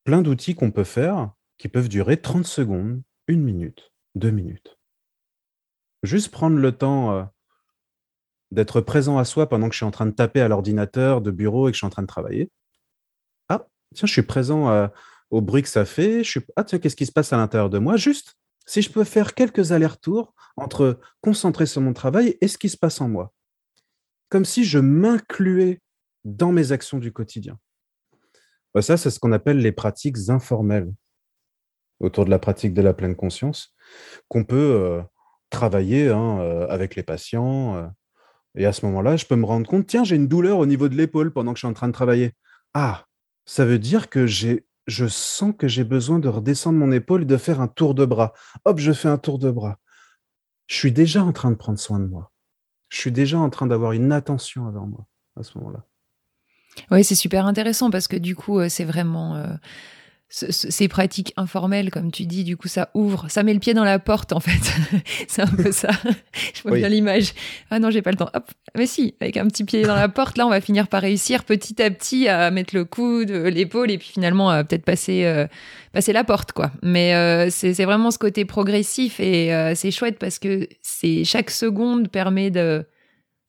plein 0.04 0.24
d'outils 0.24 0.56
qu'on 0.56 0.72
peut 0.72 0.84
faire 0.84 1.32
qui 1.60 1.68
peuvent 1.68 1.90
durer 1.90 2.20
30 2.20 2.44
secondes, 2.44 3.04
une 3.28 3.44
minute, 3.44 3.94
deux 4.16 4.32
minutes. 4.32 4.80
Juste 6.02 6.32
prendre 6.32 6.58
le 6.58 6.72
temps 6.72 7.12
euh, 7.12 7.24
d'être 8.52 8.82
présent 8.82 9.18
à 9.18 9.26
soi 9.26 9.48
pendant 9.48 9.68
que 9.68 9.74
je 9.74 9.78
suis 9.80 9.86
en 9.86 9.92
train 9.92 10.06
de 10.06 10.12
taper 10.12 10.42
à 10.42 10.48
l'ordinateur 10.48 11.22
de 11.22 11.32
bureau 11.32 11.68
et 11.68 11.72
que 11.72 11.76
je 11.76 11.80
suis 11.80 11.88
en 11.88 11.92
train 11.92 12.02
de 12.02 12.08
travailler. 12.08 12.50
Ah, 13.48 13.68
tiens, 13.94 14.08
je 14.08 14.12
suis 14.12 14.24
présent 14.24 14.70
euh, 14.70 14.88
au 15.30 15.42
bruit 15.42 15.62
que 15.62 15.70
ça 15.70 15.86
fait. 15.86 16.24
Je 16.24 16.30
suis... 16.30 16.42
Ah, 16.56 16.64
tiens, 16.64 16.80
qu'est-ce 16.80 16.96
qui 16.96 17.06
se 17.06 17.12
passe 17.12 17.32
à 17.34 17.38
l'intérieur 17.38 17.70
de 17.70 17.78
moi? 17.78 17.98
Juste, 17.98 18.36
si 18.66 18.82
je 18.82 18.92
peux 18.92 19.04
faire 19.04 19.34
quelques 19.34 19.72
allers-retours 19.72 20.34
entre 20.58 21.00
concentrer 21.22 21.66
sur 21.66 21.82
mon 21.82 21.94
travail 21.94 22.38
et 22.42 22.48
ce 22.48 22.58
qui 22.58 22.70
se 22.70 22.78
passe 22.78 23.02
en 23.02 23.08
moi. 23.08 23.34
Comme 24.30 24.46
si 24.46 24.64
je 24.64 24.80
m'incluais 24.80 25.82
dans 26.26 26.52
mes 26.52 26.72
actions 26.72 27.00
du 27.00 27.12
quotidien. 27.12 27.58
Bah, 28.74 28.82
ça, 28.82 28.98
c'est 28.98 29.10
ce 29.10 29.20
qu'on 29.20 29.32
appelle 29.32 29.60
les 29.60 29.72
pratiques 29.72 30.30
informelles 30.30 30.92
autour 32.00 32.26
de 32.26 32.30
la 32.30 32.40
pratique 32.40 32.74
de 32.74 32.82
la 32.82 32.94
pleine 32.94 33.16
conscience, 33.16 33.76
qu'on 34.28 34.46
peut 34.46 34.56
euh, 34.56 35.02
travailler 35.50 36.10
hein, 36.10 36.40
euh, 36.40 36.68
avec 36.68 36.96
les 36.96 37.04
patients. 37.04 37.92
Et 38.56 38.66
à 38.66 38.74
ce 38.74 38.86
moment-là, 38.86 39.16
je 39.16 39.26
peux 39.26 39.36
me 39.36 39.46
rendre 39.46 39.68
compte, 39.68 39.88
tiens, 39.88 40.04
j'ai 40.04 40.16
une 40.16 40.28
douleur 40.28 40.58
au 40.58 40.66
niveau 40.66 40.90
de 40.90 40.96
l'épaule 40.96 41.32
pendant 41.32 41.54
que 41.54 41.58
je 41.58 41.62
suis 41.62 41.68
en 41.68 41.74
train 41.74 41.88
de 41.88 41.94
travailler. 41.94 42.34
Ah, 42.74 43.06
ça 43.46 43.66
veut 43.66 43.80
dire 43.80 44.10
que 44.10 44.28
j'ai, 44.28 44.66
je 44.88 45.08
sens 45.08 45.54
que 45.58 45.68
j'ai 45.68 45.84
besoin 45.84 46.20
de 46.20 46.28
redescendre 46.28 46.78
mon 46.78 46.92
épaule 46.92 47.24
et 47.24 47.26
de 47.26 47.38
faire 47.38 47.62
un 47.62 47.68
tour 47.68 47.96
de 47.96 48.06
bras. 48.06 48.34
Hop, 48.66 48.80
je 48.80 48.92
fais 48.92 49.08
un 49.08 49.18
tour 49.18 49.40
de 49.40 49.52
bras. 49.52 49.80
Je 50.68 50.76
suis 50.76 50.92
déjà 50.92 51.24
en 51.24 51.32
train 51.32 51.52
de 51.52 51.56
prendre 51.56 51.80
soin 51.80 52.00
de 52.00 52.06
moi. 52.06 52.32
Je 52.90 52.98
suis 52.98 53.12
déjà 53.12 53.40
en 53.40 53.50
train 53.50 53.68
d'avoir 53.68 53.92
une 53.92 54.12
attention 54.12 54.64
envers 54.64 54.86
moi 54.86 55.06
à 55.36 55.44
ce 55.44 55.58
moment-là. 55.58 55.86
Oui, 56.92 57.04
c'est 57.04 57.16
super 57.16 57.46
intéressant 57.46 57.90
parce 57.90 58.08
que 58.08 58.18
du 58.18 58.36
coup, 58.36 58.60
euh, 58.60 58.70
c'est 58.70 58.86
vraiment 58.86 59.36
euh, 59.36 59.54
ces 60.30 60.88
pratiques 60.88 61.34
informelles, 61.38 61.90
comme 61.90 62.12
tu 62.12 62.26
dis, 62.26 62.44
du 62.44 62.56
coup, 62.56 62.68
ça 62.68 62.90
ouvre, 62.94 63.26
ça 63.30 63.42
met 63.42 63.54
le 63.54 63.60
pied 63.60 63.74
dans 63.74 63.84
la 63.84 63.98
porte, 63.98 64.32
en 64.32 64.40
fait. 64.40 64.62
c'est 65.28 65.42
un 65.42 65.48
peu 65.48 65.72
ça. 65.72 65.90
Je 66.54 66.62
vois 66.62 66.78
bien 66.78 66.88
l'image. 66.90 67.34
Ah 67.72 67.80
non, 67.80 67.90
j'ai 67.90 68.04
pas 68.04 68.12
le 68.12 68.18
temps. 68.18 68.30
Hop, 68.36 68.52
mais 68.78 68.86
si, 68.86 69.16
avec 69.22 69.38
un 69.38 69.48
petit 69.48 69.64
pied 69.64 69.82
dans 69.82 69.96
la 69.96 70.08
porte, 70.08 70.38
là, 70.38 70.46
on 70.46 70.50
va 70.50 70.62
finir 70.62 70.88
par 70.88 71.02
réussir 71.02 71.44
petit 71.44 71.82
à 71.82 71.90
petit 71.90 72.28
à 72.28 72.52
mettre 72.52 72.76
le 72.76 72.86
coude, 72.86 73.32
l'épaule, 73.32 73.90
et 73.90 73.98
puis 73.98 74.10
finalement, 74.10 74.64
peut-être 74.64 74.86
passer, 74.86 75.26
euh, 75.26 75.48
passer 75.94 76.14
la 76.14 76.24
porte, 76.24 76.52
quoi. 76.52 76.72
Mais 76.84 77.50
c'est 77.50 77.74
vraiment 77.84 78.12
ce 78.12 78.20
côté 78.20 78.46
progressif 78.46 79.20
et 79.20 79.74
c'est 79.76 79.92
chouette 79.92 80.20
parce 80.20 80.38
que 80.38 80.68
c'est 80.82 81.24
chaque 81.24 81.50
seconde 81.50 82.10
permet 82.10 82.52
de 82.52 82.86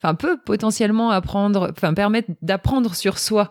enfin 0.02 0.14
peut 0.14 0.38
potentiellement 0.38 1.10
apprendre, 1.10 1.70
enfin 1.70 1.94
permettre 1.94 2.30
d'apprendre 2.42 2.94
sur 2.94 3.18
soi. 3.18 3.50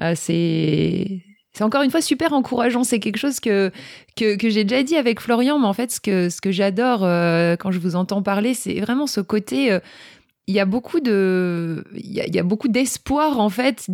Euh, 0.00 0.14
c'est 0.16 1.22
c'est 1.54 1.62
encore 1.62 1.82
une 1.82 1.90
fois 1.90 2.02
super 2.02 2.32
encourageant. 2.32 2.82
C'est 2.82 2.98
quelque 2.98 3.16
chose 3.16 3.38
que, 3.38 3.70
j'ai 4.18 4.64
déjà 4.64 4.82
dit 4.82 4.96
avec 4.96 5.20
Florian, 5.20 5.58
mais 5.60 5.66
en 5.66 5.72
fait, 5.72 5.92
ce 5.92 6.00
que, 6.00 6.50
j'adore 6.50 7.04
euh, 7.04 7.56
quand 7.56 7.70
je 7.70 7.78
vous 7.78 7.94
entends 7.94 8.22
parler, 8.22 8.54
c'est 8.54 8.80
vraiment 8.80 9.06
ce 9.06 9.20
côté. 9.20 9.72
Euh, 9.72 9.78
il 10.46 10.54
y 10.54 10.60
a 10.60 10.66
beaucoup 10.66 11.00
de, 11.00 11.84
il 11.94 12.42
beaucoup 12.42 12.68
d'espoir 12.68 13.40
en 13.40 13.48
fait 13.48 13.88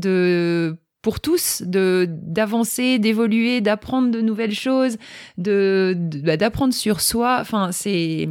pour 1.03 1.21
tous 1.21 1.63
d'avancer, 1.65 2.99
d'évoluer, 2.99 3.61
d'apprendre 3.61 4.11
de 4.11 4.21
nouvelles 4.21 4.55
choses, 4.55 4.97
bah, 5.37 6.37
d'apprendre 6.37 6.75
sur 6.75 7.01
soi. 7.03 7.45
C'est 7.71 8.29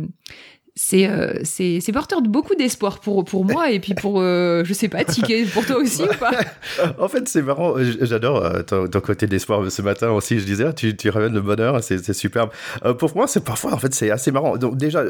euh, 0.93 1.33
c'est 1.43 1.79
c'est 1.81 1.91
porteur 1.91 2.21
de 2.21 2.29
beaucoup 2.29 2.55
d'espoir 2.55 2.99
pour 2.99 3.25
pour 3.25 3.45
moi 3.45 3.69
et 3.69 3.79
puis 3.79 3.93
pour 3.93 4.21
euh, 4.21 4.63
je 4.63 4.73
sais 4.73 4.87
pas 4.87 5.03
Ticket 5.03 5.43
pour 5.45 5.65
toi 5.65 5.77
aussi 5.77 6.03
ou 6.03 6.17
pas? 6.19 6.31
En 6.99 7.07
fait 7.07 7.27
c'est 7.27 7.41
marrant 7.41 7.75
j'adore 8.01 8.43
euh, 8.43 8.63
ton, 8.63 8.87
côté 9.01 9.27
d'espoir. 9.27 9.69
Ce 9.69 9.81
matin 9.81 10.11
aussi 10.11 10.39
je 10.39 10.45
disais 10.45 10.65
ah, 10.65 10.73
tu 10.73 10.95
tu 10.95 11.09
ramènes 11.09 11.33
le 11.33 11.41
bonheur 11.41 11.83
c'est 11.83 12.13
superbe. 12.13 12.51
Pour 12.97 13.15
moi 13.15 13.27
c'est 13.27 13.43
parfois 13.43 13.73
en 13.73 13.77
fait 13.77 13.93
c'est 13.93 14.09
assez 14.09 14.31
marrant. 14.31 14.57
Donc 14.57 14.77
déjà 14.77 15.03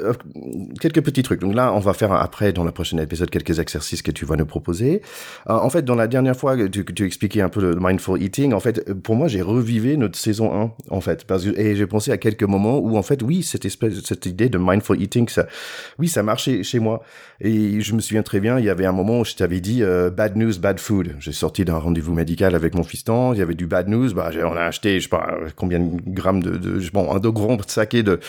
quelques 0.81 1.01
petits 1.01 1.23
trucs. 1.23 1.39
Donc 1.39 1.53
là 1.53 1.71
on 1.73 1.79
va 1.79 1.93
faire 1.93 2.11
après 2.13 2.51
dans 2.51 2.63
le 2.63 2.71
prochain 2.71 2.97
épisode 2.97 3.29
quelques 3.29 3.59
exercices 3.59 4.01
que 4.01 4.11
tu 4.11 4.25
vas 4.25 4.35
nous 4.35 4.47
proposer. 4.47 5.01
En 5.45 5.69
fait 5.69 5.83
dans 5.83 5.95
la 5.95 6.07
dernière 6.07 6.35
fois 6.35 6.57
que 6.57 6.65
tu, 6.65 7.05
expliquais 7.05 7.41
un 7.41 7.49
peu 7.49 7.61
le 7.61 7.75
mindful 7.79 8.21
eating 8.21 8.53
en 8.53 8.59
fait 8.59 8.91
pour 8.93 9.15
moi 9.15 9.27
j'ai 9.27 9.41
revivé 9.41 9.97
notre 9.97 10.17
saison 10.17 10.71
1 10.89 10.95
en 10.95 11.01
fait. 11.01 11.25
Et 11.55 11.75
j'ai 11.75 11.87
pensé 11.87 12.11
à 12.11 12.17
quelques 12.17 12.43
moments 12.43 12.79
où 12.79 12.97
en 12.97 13.03
fait 13.03 13.21
oui 13.21 13.43
cette 13.43 13.65
espèce 13.65 14.01
cette 14.03 14.25
idée 14.25 14.49
de 14.49 14.57
mindful 14.57 15.01
eating 15.01 15.29
ça 15.29 15.45
oui, 15.97 16.07
ça 16.07 16.23
marchait 16.23 16.63
chez 16.63 16.79
moi. 16.79 17.03
Et 17.41 17.79
je 17.79 17.95
me 17.95 18.01
souviens 18.01 18.23
très 18.23 18.41
bien, 18.41 18.59
il 18.59 18.65
y 18.65 18.69
avait 18.69 18.85
un 18.85 18.91
moment 18.91 19.21
où 19.21 19.25
je 19.25 19.35
t'avais 19.35 19.61
dit 19.61 19.81
euh, 19.81 20.09
bad 20.09 20.35
news, 20.35 20.59
bad 20.59 20.79
food. 20.79 21.15
J'ai 21.19 21.31
sorti 21.31 21.63
d'un 21.63 21.77
rendez-vous 21.77 22.13
médical 22.13 22.53
avec 22.53 22.75
mon 22.75 22.83
fiston, 22.83 23.33
il 23.33 23.39
y 23.39 23.41
avait 23.41 23.53
du 23.53 23.65
bad 23.65 23.87
news, 23.87 24.13
bah 24.13 24.31
on 24.43 24.57
a 24.57 24.63
acheté, 24.63 24.99
je 24.99 25.03
sais 25.03 25.09
pas 25.09 25.37
combien 25.55 25.79
de 25.79 26.01
grammes 26.07 26.43
de, 26.43 26.57
de 26.57 26.81
bon, 26.91 27.13
un 27.13 27.19
de 27.19 27.29
gros 27.29 27.49
de 27.55 28.19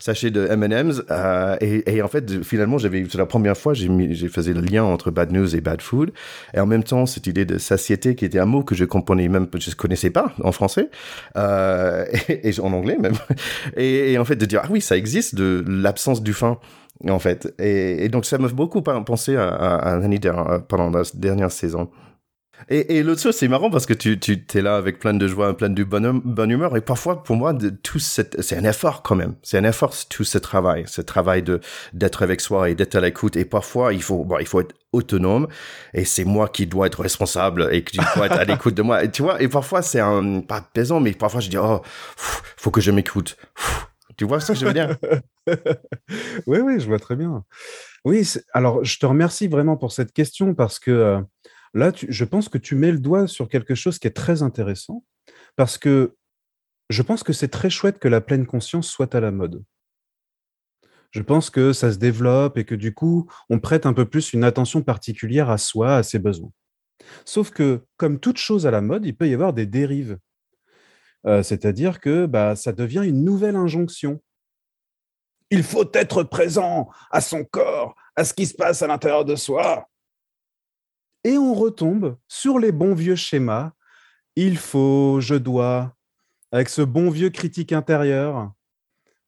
sachets 0.00 0.30
de 0.30 0.46
M&M's 0.50 1.02
euh, 1.10 1.56
et, 1.60 1.96
et, 1.96 2.02
en 2.02 2.08
fait 2.08 2.42
finalement 2.42 2.78
j'avais 2.78 3.06
c'est 3.10 3.18
la 3.18 3.26
première 3.26 3.56
fois 3.56 3.74
j'ai 3.74 3.88
j'ai 4.14 4.28
faisais 4.28 4.52
le 4.52 4.60
lien 4.60 4.84
entre 4.84 5.10
bad 5.10 5.32
news 5.32 5.54
et 5.54 5.60
bad 5.60 5.80
food 5.80 6.12
et 6.54 6.60
en 6.60 6.66
même 6.66 6.84
temps 6.84 7.06
cette 7.06 7.26
idée 7.26 7.44
de 7.44 7.58
satiété 7.58 8.14
qui 8.14 8.24
était 8.24 8.38
un 8.38 8.46
mot 8.46 8.62
que 8.62 8.74
je 8.74 8.84
comprenais 8.84 9.28
même 9.28 9.46
je 9.56 9.74
connaissais 9.74 10.10
pas 10.10 10.32
en 10.42 10.52
français 10.52 10.90
euh, 11.36 12.04
et, 12.28 12.48
et, 12.48 12.60
en 12.60 12.72
anglais 12.72 12.96
même 12.98 13.14
et, 13.76 14.12
et 14.12 14.18
en 14.18 14.24
fait 14.24 14.36
de 14.36 14.46
dire 14.46 14.62
ah 14.64 14.68
oui 14.70 14.80
ça 14.80 14.96
existe 14.96 15.34
de 15.34 15.64
l'absence 15.66 16.22
du 16.22 16.32
faim 16.32 16.58
en 17.08 17.18
fait. 17.18 17.54
Et, 17.58 18.08
donc, 18.08 18.24
ça 18.24 18.38
m'a 18.38 18.48
beaucoup 18.48 18.82
pensé 18.82 19.36
à, 19.36 19.48
à, 19.48 19.96
à 19.96 20.60
pendant 20.60 20.90
la 20.90 21.02
dernière 21.14 21.50
saison. 21.52 21.90
Et, 22.70 23.02
l'autre 23.02 23.20
chose, 23.20 23.36
c'est 23.36 23.48
marrant 23.48 23.68
parce 23.68 23.84
que 23.84 23.92
tu, 23.92 24.18
tu 24.18 24.42
es 24.54 24.62
là 24.62 24.76
avec 24.76 24.98
plein 24.98 25.12
de 25.12 25.26
joie, 25.26 25.56
plein 25.56 25.68
de 25.68 25.84
bonne, 25.84 26.50
humeur. 26.50 26.76
Et 26.76 26.80
parfois, 26.80 27.22
pour 27.22 27.36
moi, 27.36 27.52
tout 27.82 27.98
c'est 27.98 28.56
un 28.56 28.64
effort 28.64 29.02
quand 29.02 29.16
même. 29.16 29.34
C'est 29.42 29.58
un 29.58 29.64
effort, 29.64 29.94
tout 30.08 30.24
ce 30.24 30.38
travail. 30.38 30.84
Ce 30.86 31.02
travail 31.02 31.42
de, 31.42 31.60
d'être 31.92 32.22
avec 32.22 32.40
soi 32.40 32.70
et 32.70 32.74
d'être 32.74 32.94
à 32.94 33.00
l'écoute. 33.00 33.36
Et 33.36 33.44
parfois, 33.44 33.92
il 33.92 34.02
faut, 34.02 34.24
bon, 34.24 34.38
il 34.38 34.46
faut 34.46 34.60
être 34.60 34.74
autonome. 34.92 35.48
Et 35.92 36.04
c'est 36.04 36.24
moi 36.24 36.48
qui 36.48 36.66
dois 36.66 36.86
être 36.86 37.02
responsable 37.02 37.68
et 37.72 37.84
qui 37.84 37.98
dois 38.16 38.26
être 38.26 38.38
à 38.38 38.44
l'écoute 38.44 38.74
de 38.74 38.82
moi. 38.82 39.04
Et 39.04 39.10
tu 39.10 39.22
vois, 39.22 39.42
et 39.42 39.48
parfois, 39.48 39.82
c'est 39.82 40.00
un, 40.00 40.40
pas 40.40 40.62
pesant, 40.62 41.00
mais 41.00 41.12
parfois, 41.12 41.40
je 41.40 41.50
dis, 41.50 41.58
oh, 41.58 41.82
faut 42.16 42.70
que 42.70 42.80
je 42.80 42.90
m'écoute. 42.90 43.36
Tu 44.16 44.24
vois 44.24 44.40
ce 44.40 44.52
que 44.52 44.58
je 44.58 44.64
veux 44.64 44.72
dire? 44.72 44.96
Oui, 46.46 46.58
oui, 46.60 46.80
je 46.80 46.86
vois 46.86 46.98
très 46.98 47.16
bien. 47.16 47.44
Oui, 48.04 48.26
alors 48.52 48.84
je 48.84 48.98
te 48.98 49.06
remercie 49.06 49.48
vraiment 49.48 49.76
pour 49.76 49.92
cette 49.92 50.12
question 50.12 50.54
parce 50.54 50.78
que 50.78 50.90
euh, 50.90 51.20
Là, 51.74 51.90
je 51.96 52.24
pense 52.24 52.48
que 52.48 52.58
tu 52.58 52.76
mets 52.76 52.92
le 52.92 53.00
doigt 53.00 53.26
sur 53.26 53.48
quelque 53.48 53.74
chose 53.74 53.98
qui 53.98 54.06
est 54.06 54.12
très 54.12 54.42
intéressant, 54.42 55.04
parce 55.56 55.76
que 55.76 56.14
je 56.88 57.02
pense 57.02 57.24
que 57.24 57.32
c'est 57.32 57.48
très 57.48 57.68
chouette 57.68 57.98
que 57.98 58.06
la 58.06 58.20
pleine 58.20 58.46
conscience 58.46 58.88
soit 58.88 59.14
à 59.14 59.20
la 59.20 59.32
mode. 59.32 59.64
Je 61.10 61.22
pense 61.22 61.50
que 61.50 61.72
ça 61.72 61.92
se 61.92 61.98
développe 61.98 62.58
et 62.58 62.64
que 62.64 62.76
du 62.76 62.94
coup, 62.94 63.28
on 63.50 63.58
prête 63.58 63.86
un 63.86 63.92
peu 63.92 64.04
plus 64.04 64.32
une 64.32 64.44
attention 64.44 64.82
particulière 64.82 65.50
à 65.50 65.58
soi, 65.58 65.96
à 65.96 66.02
ses 66.04 66.20
besoins. 66.20 66.52
Sauf 67.24 67.50
que, 67.50 67.80
comme 67.96 68.20
toute 68.20 68.38
chose 68.38 68.66
à 68.66 68.70
la 68.70 68.80
mode, 68.80 69.04
il 69.04 69.16
peut 69.16 69.28
y 69.28 69.34
avoir 69.34 69.52
des 69.52 69.66
dérives. 69.66 70.18
Euh, 71.26 71.42
c'est-à-dire 71.42 72.00
que 72.00 72.26
bah, 72.26 72.54
ça 72.54 72.72
devient 72.72 73.02
une 73.04 73.24
nouvelle 73.24 73.56
injonction. 73.56 74.22
Il 75.54 75.62
faut 75.62 75.88
être 75.94 76.24
présent 76.24 76.88
à 77.12 77.20
son 77.20 77.44
corps, 77.44 77.94
à 78.16 78.24
ce 78.24 78.34
qui 78.34 78.44
se 78.44 78.54
passe 78.54 78.82
à 78.82 78.88
l'intérieur 78.88 79.24
de 79.24 79.36
soi 79.36 79.88
et 81.24 81.38
on 81.38 81.54
retombe 81.54 82.18
sur 82.28 82.58
les 82.58 82.70
bons 82.70 82.94
vieux 82.94 83.14
schémas. 83.14 83.72
Il 84.36 84.58
faut, 84.58 85.20
je 85.20 85.36
dois, 85.36 85.96
avec 86.52 86.68
ce 86.68 86.82
bon 86.82 87.08
vieux 87.08 87.30
critique 87.30 87.72
intérieur. 87.72 88.52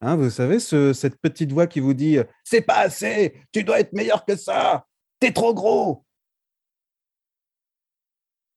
Hein, 0.01 0.15
vous 0.17 0.29
savez, 0.29 0.59
cette 0.59 1.19
petite 1.21 1.53
voix 1.53 1.65
qui 1.65 1.79
vous 1.79 1.93
dit 1.93 2.17
C'est 2.43 2.61
pas 2.61 2.79
assez, 2.79 3.41
tu 3.53 3.63
dois 3.63 3.79
être 3.79 3.93
meilleur 3.93 4.25
que 4.25 4.35
ça, 4.35 4.85
t'es 5.19 5.31
trop 5.31 5.53
gros. 5.53 6.05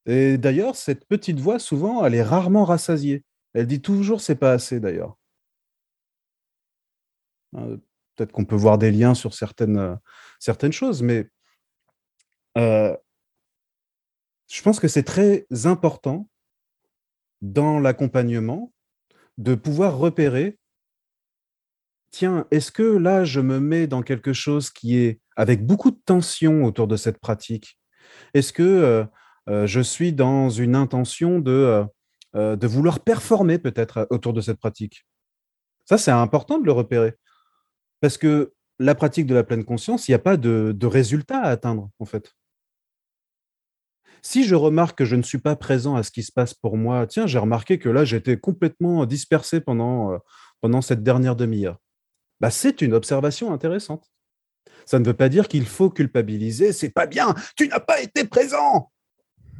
Et 0.07 0.39
d'ailleurs, 0.39 0.75
cette 0.75 1.07
petite 1.07 1.39
voix, 1.39 1.61
souvent, 1.61 2.05
elle 2.05 2.17
est 2.17 2.23
rarement 2.23 2.65
rassasiée. 2.65 3.25
Elle 3.55 3.69
dit 3.69 3.81
toujours 3.81 4.21
C'est 4.21 4.35
pas 4.35 4.53
assez, 4.53 4.81
d'ailleurs. 4.81 5.17
Hein, 7.57 7.79
peut-être 8.17 8.33
qu'on 8.33 8.45
peut 8.45 8.57
voir 8.57 8.79
des 8.79 8.91
liens 8.91 9.15
sur 9.15 9.35
certaines, 9.35 9.99
certaines 10.39 10.73
choses, 10.73 11.03
mais 11.03 11.29
euh, 12.59 12.97
je 14.49 14.63
pense 14.63 14.81
que 14.81 14.89
c'est 14.89 15.05
très 15.05 15.47
important 15.65 16.29
dans 17.41 17.79
l'accompagnement 17.79 18.73
de 19.39 19.55
pouvoir 19.55 19.97
repérer, 19.97 20.59
tiens, 22.11 22.47
est-ce 22.51 22.71
que 22.71 22.83
là, 22.83 23.25
je 23.25 23.41
me 23.41 23.61
mets 23.61 23.87
dans 23.87 24.03
quelque 24.03 24.33
chose 24.33 24.71
qui 24.71 24.99
est 24.99 25.21
avec 25.37 25.65
beaucoup 25.65 25.91
de 25.91 26.01
tension 26.05 26.65
autour 26.65 26.87
de 26.87 26.97
cette 26.97 27.19
pratique? 27.19 27.79
Est-ce 28.35 28.53
que 28.53 28.63
euh, 28.63 29.05
euh, 29.49 29.67
je 29.67 29.81
suis 29.81 30.13
dans 30.13 30.51
une 30.51 30.75
intention 30.75 31.39
de, 31.39 31.87
euh, 32.35 32.57
de 32.57 32.67
vouloir 32.67 33.01
performer 33.01 33.59
peut-être 33.59 34.07
autour 34.11 34.33
de 34.33 34.41
cette 34.41 34.59
pratique? 34.59 35.07
Ça, 35.87 35.97
c'est 35.97 36.11
important 36.11 36.59
de 36.59 36.67
le 36.67 36.73
repérer. 36.73 37.15
Parce 38.01 38.19
que 38.19 38.53
la 38.79 38.95
pratique 38.95 39.27
de 39.27 39.35
la 39.35 39.45
pleine 39.45 39.65
conscience, 39.65 40.09
il 40.09 40.13
n'y 40.13 40.17
a 40.17 40.21
pas 40.21 40.37
de, 40.37 40.87
résultat 40.87 41.39
à 41.39 41.51
atteindre, 41.51 41.91
en 41.99 42.05
fait. 42.05 42.35
Si 44.23 44.45
je 44.45 44.55
remarque 44.55 44.99
que 44.99 45.05
je 45.05 45.17
ne 45.17 45.23
suis 45.23 45.39
pas 45.39 45.57
présent 45.57 45.97
à 45.97 46.03
ce 46.03 46.11
qui 46.11 46.23
se 46.23 46.33
passe 46.33 46.55
pour 46.55 46.77
moi, 46.77 47.07
tiens, 47.07 47.27
j'ai 47.27 47.39
remarqué 47.39 47.79
que 47.79 47.89
là, 47.89 48.05
j'étais 48.05 48.39
complètement 48.39 49.07
dispersé 49.07 49.61
pendant, 49.61 50.13
euh, 50.13 50.19
pendant 50.61 50.83
cette 50.83 51.03
dernière 51.03 51.37
demi-heure. 51.37 51.79
Bah, 52.41 52.51
c'est 52.51 52.83
une 52.83 52.95
observation 52.95 53.53
intéressante. 53.53 54.11
Ça 54.87 54.99
ne 54.99 55.05
veut 55.05 55.15
pas 55.15 55.29
dire 55.29 55.49
qu'il 55.49 55.67
faut 55.67 55.91
culpabiliser, 55.91 56.73
c'est 56.73 56.91
pas 56.91 57.07
bien, 57.07 57.35
tu 57.57 57.69
n'as 57.69 57.81
pas 57.81 58.01
été 58.01 58.25
présent. 58.25 58.91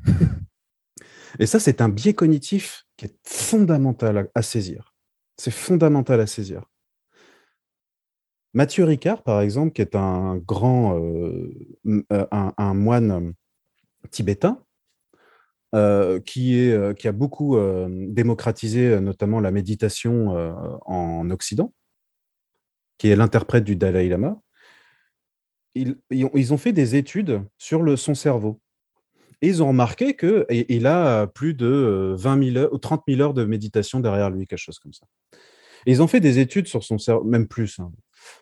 Et 1.39 1.47
ça, 1.47 1.61
c'est 1.61 1.81
un 1.81 1.89
biais 1.89 2.15
cognitif 2.15 2.85
qui 2.97 3.07
est 3.07 3.17
fondamental 3.25 4.29
à, 4.35 4.43
saisir. 4.43 4.95
C'est 5.37 5.51
fondamental 5.51 6.21
à 6.21 6.27
saisir. 6.27 6.65
Mathieu 8.53 8.85
Ricard, 8.85 9.23
par 9.23 9.41
exemple, 9.41 9.73
qui 9.73 9.83
est 9.83 9.95
un 9.95 10.37
grand 10.37 10.99
euh, 10.99 11.55
euh, 12.13 12.27
un, 12.33 12.75
moine 12.75 13.35
tibétain, 14.11 14.63
euh, 15.75 16.19
qui, 16.21 16.59
est, 16.59 16.99
qui 16.99 17.07
a 17.07 17.13
beaucoup 17.13 17.57
démocratisé 17.89 19.01
notamment 19.01 19.41
la 19.41 19.53
méditation 19.53 20.35
en 20.85 21.31
Occident, 21.31 21.73
qui 22.99 23.09
est 23.09 23.17
l'interprète 23.17 23.65
du 23.65 23.77
Dalai 23.77 24.09
Lama. 24.09 24.41
Ils, 25.77 25.97
ils, 26.11 26.53
ont 26.53 26.59
fait 26.59 26.73
des 26.73 26.97
études 26.97 27.45
sur 27.57 27.83
le, 27.83 27.97
son 27.97 28.17
cerveau. 28.17 28.61
Et 29.43 29.47
ils 29.47 29.63
ont 29.63 29.69
remarqué 29.69 30.17
qu'il 30.17 30.87
a 30.87 31.29
plus 31.29 31.55
de 31.55 32.15
20 32.19 32.53
000 32.53 32.75
ou 32.75 32.79
30 32.79 33.05
000 33.07 33.21
heures 33.21 33.35
de 33.35 33.45
méditation 33.45 34.01
derrière 34.01 34.29
lui, 34.29 34.47
quelque 34.49 34.59
chose 34.59 34.81
comme 34.81 34.93
ça. 34.93 35.07
Et 35.87 35.93
ils 35.93 36.03
ont 36.03 36.09
fait 36.09 36.21
des 36.21 36.41
études 36.41 36.67
sur 36.67 36.83
son 36.83 36.99
cerveau, 36.99 37.25
même 37.25 37.47
plus. 37.47 37.79
Hein. 37.79 37.93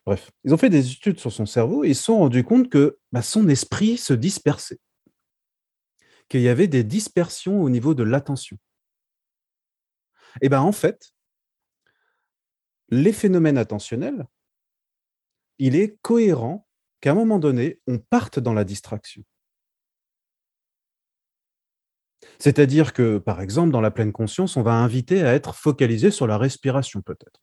Bref, 0.06 0.30
ils 0.44 0.54
ont 0.54 0.56
fait 0.56 0.70
des 0.70 0.92
études 0.92 1.18
sur 1.18 1.32
son 1.32 1.46
cerveau 1.46 1.84
et 1.84 1.88
ils 1.88 1.96
se 1.96 2.04
sont 2.04 2.18
rendus 2.18 2.44
compte 2.44 2.68
que 2.68 2.98
bah, 3.12 3.22
son 3.22 3.48
esprit 3.48 3.98
se 3.98 4.12
dispersait 4.12 4.78
qu'il 6.28 6.40
y 6.40 6.48
avait 6.48 6.68
des 6.68 6.84
dispersions 6.84 7.62
au 7.62 7.70
niveau 7.70 7.94
de 7.94 8.02
l'attention. 8.02 8.58
Et 10.42 10.48
bien 10.48 10.60
en 10.60 10.72
fait, 10.72 11.12
les 12.90 13.12
phénomènes 13.12 13.58
attentionnels, 13.58 14.26
il 15.58 15.74
est 15.74 15.98
cohérent 16.02 16.66
qu'à 17.00 17.12
un 17.12 17.14
moment 17.14 17.38
donné, 17.38 17.80
on 17.86 17.98
parte 17.98 18.38
dans 18.38 18.54
la 18.54 18.64
distraction. 18.64 19.24
C'est-à-dire 22.38 22.92
que, 22.92 23.18
par 23.18 23.40
exemple, 23.40 23.70
dans 23.70 23.80
la 23.80 23.90
pleine 23.90 24.12
conscience, 24.12 24.56
on 24.56 24.62
va 24.62 24.72
inviter 24.72 25.22
à 25.22 25.34
être 25.34 25.54
focalisé 25.54 26.10
sur 26.10 26.26
la 26.26 26.38
respiration 26.38 27.02
peut-être. 27.02 27.40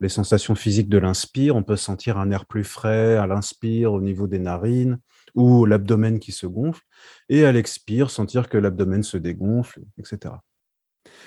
Les 0.00 0.08
sensations 0.08 0.54
physiques 0.54 0.88
de 0.88 0.98
l'inspire, 0.98 1.56
on 1.56 1.64
peut 1.64 1.76
sentir 1.76 2.18
un 2.18 2.30
air 2.30 2.46
plus 2.46 2.64
frais 2.64 3.16
à 3.16 3.26
l'inspire 3.26 3.92
au 3.92 4.00
niveau 4.00 4.28
des 4.28 4.38
narines, 4.38 5.00
ou 5.34 5.66
l'abdomen 5.66 6.20
qui 6.20 6.32
se 6.32 6.46
gonfle, 6.46 6.82
et 7.28 7.44
à 7.44 7.52
l'expire, 7.52 8.10
sentir 8.10 8.48
que 8.48 8.58
l'abdomen 8.58 9.02
se 9.02 9.16
dégonfle, 9.16 9.82
etc. 9.98 10.34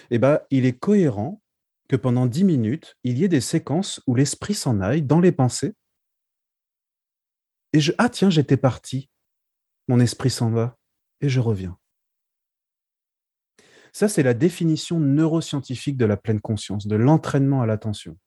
Et 0.10 0.16
eh 0.16 0.20
ben, 0.20 0.40
il 0.52 0.66
est 0.66 0.78
cohérent 0.78 1.42
que 1.90 1.96
pendant 1.96 2.26
10 2.26 2.46
minutes, 2.46 2.98
il 3.04 3.18
y 3.18 3.26
ait 3.26 3.30
des 3.30 3.42
séquences 3.42 4.02
où 4.08 4.16
l'esprit 4.16 4.54
s'en 4.54 4.80
aille 4.80 5.02
dans 5.02 5.20
les 5.20 5.34
pensées. 5.34 5.74
Et 7.74 7.82
je, 7.82 7.92
ah 7.98 8.10
tiens, 8.10 8.30
j'étais 8.30 8.58
parti, 8.58 9.10
mon 9.88 10.00
esprit 10.00 10.30
s'en 10.30 10.52
va, 10.52 10.78
et 11.20 11.28
je 11.28 11.40
reviens. 11.40 11.78
Ça, 13.94 14.08
c'est 14.08 14.24
la 14.24 14.34
définition 14.34 15.00
neuroscientifique 15.00 15.98
de 15.98 16.06
la 16.06 16.16
pleine 16.16 16.40
conscience, 16.40 16.88
de 16.88 16.96
l'entraînement 16.96 17.62
à 17.62 17.66
l'attention. 17.66 18.18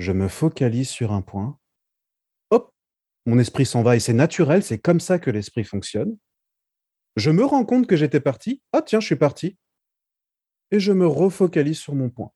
Je 0.00 0.12
me 0.12 0.28
focalise 0.28 0.88
sur 0.88 1.12
un 1.12 1.20
point, 1.20 1.60
mon 3.26 3.38
esprit 3.38 3.66
s'en 3.66 3.82
va 3.82 3.96
et 3.96 4.00
c'est 4.00 4.14
naturel, 4.14 4.62
c'est 4.62 4.78
comme 4.78 4.98
ça 4.98 5.18
que 5.18 5.30
l'esprit 5.30 5.64
fonctionne. 5.64 6.16
Je 7.16 7.30
me 7.30 7.44
rends 7.44 7.66
compte 7.66 7.86
que 7.86 7.96
j'étais 7.96 8.20
parti. 8.20 8.62
Ah 8.72 8.80
tiens, 8.80 9.00
je 9.00 9.06
suis 9.06 9.16
parti. 9.16 9.58
Et 10.70 10.80
je 10.80 10.92
me 10.92 11.06
refocalise 11.06 11.78
sur 11.78 11.94
mon 11.94 12.08
point. 12.08 12.32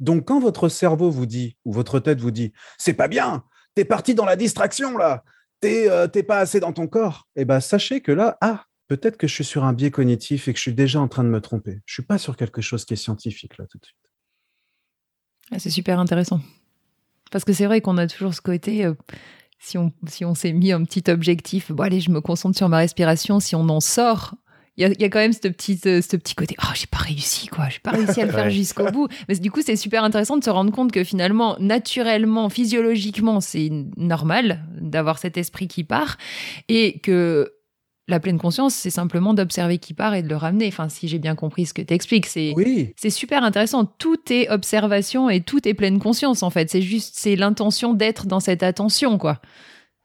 Donc 0.00 0.28
quand 0.28 0.40
votre 0.40 0.70
cerveau 0.70 1.10
vous 1.10 1.26
dit, 1.26 1.58
ou 1.66 1.72
votre 1.72 2.00
tête 2.00 2.20
vous 2.20 2.30
dit, 2.30 2.52
c'est 2.78 2.94
pas 2.94 3.08
bien, 3.08 3.44
t'es 3.74 3.84
parti 3.84 4.14
dans 4.14 4.24
la 4.24 4.36
distraction 4.36 4.96
là, 4.96 5.24
t'es 5.60 5.90
euh, 5.90 6.08
pas 6.26 6.38
assez 6.38 6.58
dans 6.58 6.72
ton 6.72 6.86
corps, 6.86 7.28
eh 7.36 7.44
bien 7.44 7.60
sachez 7.60 8.00
que 8.00 8.12
là, 8.12 8.38
ah, 8.40 8.64
peut-être 8.88 9.18
que 9.18 9.26
je 9.26 9.34
suis 9.34 9.44
sur 9.44 9.64
un 9.64 9.74
biais 9.74 9.90
cognitif 9.90 10.48
et 10.48 10.52
que 10.54 10.56
je 10.56 10.62
suis 10.62 10.74
déjà 10.74 11.00
en 11.00 11.08
train 11.08 11.24
de 11.24 11.28
me 11.28 11.40
tromper. 11.40 11.80
Je 11.84 11.92
suis 11.92 12.02
pas 12.02 12.16
sur 12.16 12.36
quelque 12.36 12.62
chose 12.62 12.86
qui 12.86 12.94
est 12.94 12.96
scientifique 12.96 13.58
là 13.58 13.66
tout 13.66 13.78
de 13.78 13.84
suite. 13.84 14.01
Ah, 15.52 15.58
c'est 15.58 15.70
super 15.70 15.98
intéressant. 15.98 16.40
Parce 17.30 17.44
que 17.44 17.52
c'est 17.52 17.66
vrai 17.66 17.80
qu'on 17.80 17.98
a 17.98 18.06
toujours 18.06 18.34
ce 18.34 18.40
côté, 18.40 18.84
euh, 18.84 18.94
si 19.58 19.78
on, 19.78 19.92
si 20.06 20.24
on 20.24 20.34
s'est 20.34 20.52
mis 20.52 20.72
un 20.72 20.84
petit 20.84 21.10
objectif, 21.10 21.70
bon 21.72 21.84
allez, 21.84 22.00
je 22.00 22.10
me 22.10 22.20
concentre 22.20 22.56
sur 22.56 22.68
ma 22.68 22.78
respiration, 22.78 23.40
si 23.40 23.54
on 23.54 23.68
en 23.68 23.80
sort, 23.80 24.34
il 24.78 24.88
y, 24.98 25.04
a, 25.04 25.08
quand 25.10 25.18
même 25.18 25.34
ce 25.34 25.48
petit, 25.48 25.78
euh, 25.84 26.00
ce 26.00 26.16
petit 26.16 26.34
côté, 26.34 26.56
oh, 26.62 26.72
j'ai 26.74 26.86
pas 26.86 26.98
réussi, 26.98 27.46
quoi, 27.48 27.68
j'ai 27.68 27.78
pas 27.80 27.90
réussi 27.90 28.22
à 28.22 28.24
le 28.24 28.32
faire 28.32 28.48
jusqu'au 28.50 28.90
bout. 28.90 29.06
Mais 29.28 29.34
du 29.34 29.50
coup, 29.50 29.60
c'est 29.62 29.76
super 29.76 30.02
intéressant 30.02 30.38
de 30.38 30.44
se 30.44 30.48
rendre 30.48 30.72
compte 30.72 30.92
que 30.92 31.04
finalement, 31.04 31.56
naturellement, 31.60 32.48
physiologiquement, 32.48 33.42
c'est 33.42 33.70
normal 33.98 34.64
d'avoir 34.80 35.18
cet 35.18 35.36
esprit 35.36 35.68
qui 35.68 35.84
part 35.84 36.16
et 36.70 37.00
que 37.00 37.52
la 38.12 38.20
pleine 38.20 38.38
conscience, 38.38 38.74
c'est 38.74 38.90
simplement 38.90 39.34
d'observer 39.34 39.78
qui 39.78 39.94
part 39.94 40.14
et 40.14 40.22
de 40.22 40.28
le 40.28 40.36
ramener. 40.36 40.68
Enfin, 40.68 40.88
si 40.88 41.08
j'ai 41.08 41.18
bien 41.18 41.34
compris 41.34 41.66
ce 41.66 41.74
que 41.74 41.82
tu 41.82 41.92
expliques, 41.92 42.26
c'est 42.26 42.54
c'est 42.96 43.10
super 43.10 43.42
intéressant. 43.42 43.84
Tout 43.84 44.20
est 44.30 44.48
observation 44.50 45.28
et 45.28 45.40
tout 45.40 45.66
est 45.66 45.74
pleine 45.74 45.98
conscience 45.98 46.42
en 46.42 46.50
fait. 46.50 46.70
C'est 46.70 46.82
juste 46.82 47.14
c'est 47.16 47.34
l'intention 47.34 47.94
d'être 47.94 48.26
dans 48.26 48.40
cette 48.40 48.62
attention 48.62 49.18
quoi. 49.18 49.40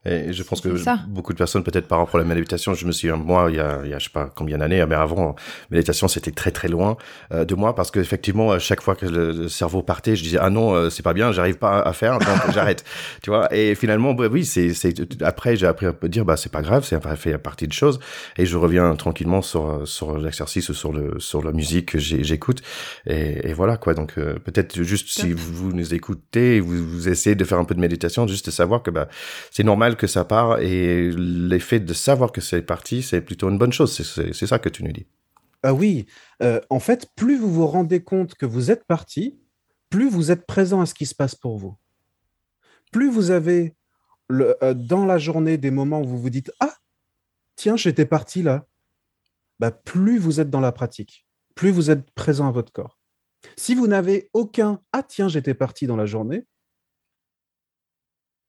Et 0.08 0.34
je 0.34 0.44
pense 0.44 0.62
que 0.62 0.70
beaucoup 1.08 1.34
de 1.34 1.38
personnes, 1.38 1.64
peut-être 1.64 1.88
par 1.88 2.00
rapport 2.00 2.16
à 2.16 2.24
la 2.24 2.30
méditation, 2.30 2.74
je 2.74 2.86
me 2.86 2.92
suis, 2.92 3.10
moi, 3.10 3.48
il 3.50 3.58
y 3.58 3.60
a, 3.60 3.82
il 3.84 3.90
y 3.90 3.94
a 3.94 4.00
je 4.00 4.06
sais 4.06 4.10
pas 4.10 4.30
combien 4.34 4.58
d'années, 4.58 4.86
mais 4.88 4.96
avant, 4.96 5.36
méditation, 5.72 6.08
c'était 6.08 6.32
très 6.32 6.52
très 6.52 6.68
loin 6.68 6.98
euh, 7.34 7.46
de 7.46 7.56
moi 7.56 7.76
parce 7.76 7.92
qu'effectivement, 7.92 8.52
à 8.52 8.60
chaque 8.60 8.82
fois 8.82 8.96
que 8.96 9.06
le 9.06 9.50
cerveau 9.50 9.82
partait, 9.82 10.16
je 10.16 10.24
disais 10.24 10.38
ah 10.40 10.50
non, 10.50 10.74
euh, 10.74 10.90
c'est 10.90 11.04
pas 11.04 11.14
bien, 11.14 11.32
j'arrive 11.32 11.58
pas 11.58 11.82
à 11.82 11.94
faire, 11.94 12.20
donc 12.20 12.30
j'arrête. 12.54 12.84
Tu 13.22 13.30
vois? 13.30 13.54
Et 13.54 13.76
finalement, 13.76 14.14
bah, 14.14 14.28
oui, 14.32 14.46
c'est, 14.46 14.74
c'est 14.74 14.94
après 15.22 15.56
j'ai 15.56 15.68
appris 15.68 15.88
à 15.88 15.94
dire 16.08 16.26
bah 16.26 16.38
c'est 16.38 16.52
pas 16.52 16.62
grave, 16.62 16.86
c'est 16.86 16.98
fait 17.18 17.38
partie 17.38 17.68
de 17.68 17.74
choses. 17.74 18.00
Et 18.38 18.46
je 18.46 18.58
reviens 18.58 18.96
tranquillement 18.96 19.42
sur 19.42 19.88
sur 19.88 20.18
l'exercice, 20.18 20.72
sur 20.72 20.94
le 20.94 21.20
sur 21.20 21.44
la 21.44 21.52
musique 21.52 21.92
que 21.94 22.00
j'écoute. 22.00 22.62
Et, 23.06 23.50
et, 23.50 23.54
voilà 23.54 23.78
quoi. 23.78 23.94
Donc 23.94 24.14
euh, 24.18 24.36
peut-être 24.40 24.82
juste 24.84 25.10
si 25.10 25.34
vous, 25.34 25.74
nous 25.74 25.94
écoutez, 25.94 26.60
vous, 26.60 26.86
vous 26.86 27.10
essayez 27.10 27.36
de 27.36 27.44
faire 27.44 27.58
un 27.58 27.66
peu 27.66 27.76
de 27.76 27.80
méditation, 27.80 28.28
juste 28.28 28.46
de 28.46 28.52
savoir 28.52 28.84
que 28.84 28.92
bah 28.92 29.08
c'est 29.52 29.64
normal 29.64 29.97
que 29.98 30.08
ça 30.08 30.24
part 30.24 30.60
et 30.60 31.12
l'effet 31.12 31.80
de 31.80 31.94
savoir 31.94 32.32
que 32.32 32.42
c'est 32.42 32.62
parti, 32.62 33.04
c'est 33.04 33.22
plutôt 33.22 33.50
une 33.50 33.58
bonne 33.58 33.74
chose. 33.74 33.92
C'est 33.94 34.48
ça 34.48 34.60
que 34.60 34.70
tu 34.70 34.84
nous 34.84 34.92
dis. 34.92 35.08
Ah 35.64 35.74
oui, 35.74 36.06
euh, 36.44 36.62
en 36.70 36.80
fait, 36.80 37.10
plus 37.16 37.38
vous 37.38 37.52
vous 37.52 37.68
rendez 37.68 38.04
compte 38.04 38.36
que 38.36 38.46
vous 38.46 38.72
êtes 38.72 38.86
parti, 38.86 39.40
plus 39.90 40.10
vous 40.10 40.32
êtes 40.32 40.46
présent 40.46 40.82
à 40.82 40.86
ce 40.86 40.94
qui 40.94 41.06
se 41.06 41.16
passe 41.16 41.36
pour 41.36 41.58
vous. 41.58 41.76
Plus 42.92 43.10
vous 43.10 43.32
avez 43.32 43.76
euh, 44.32 44.74
dans 44.74 45.06
la 45.06 45.18
journée 45.18 45.58
des 45.58 45.72
moments 45.72 46.02
où 46.02 46.08
vous 46.08 46.20
vous 46.20 46.30
dites 46.30 46.52
Ah, 46.60 46.76
tiens, 47.56 47.76
j'étais 47.76 48.06
parti 48.06 48.44
là, 48.44 48.66
bah, 49.60 49.72
plus 49.72 50.20
vous 50.20 50.40
êtes 50.40 50.50
dans 50.50 50.60
la 50.60 50.72
pratique, 50.72 51.26
plus 51.56 51.72
vous 51.72 51.90
êtes 51.90 52.12
présent 52.12 52.48
à 52.48 52.52
votre 52.52 52.72
corps. 52.72 53.00
Si 53.56 53.76
vous 53.76 53.88
n'avez 53.88 54.30
aucun 54.34 54.80
Ah, 54.94 55.04
tiens, 55.04 55.28
j'étais 55.28 55.54
parti 55.54 55.88
dans 55.88 55.96
la 55.96 56.06
journée, 56.06 56.46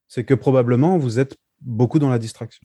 c'est 0.08 0.24
que 0.24 0.34
probablement 0.34 0.98
vous 0.98 1.18
êtes 1.18 1.36
beaucoup 1.60 1.98
dans 1.98 2.08
la 2.08 2.18
distraction. 2.18 2.62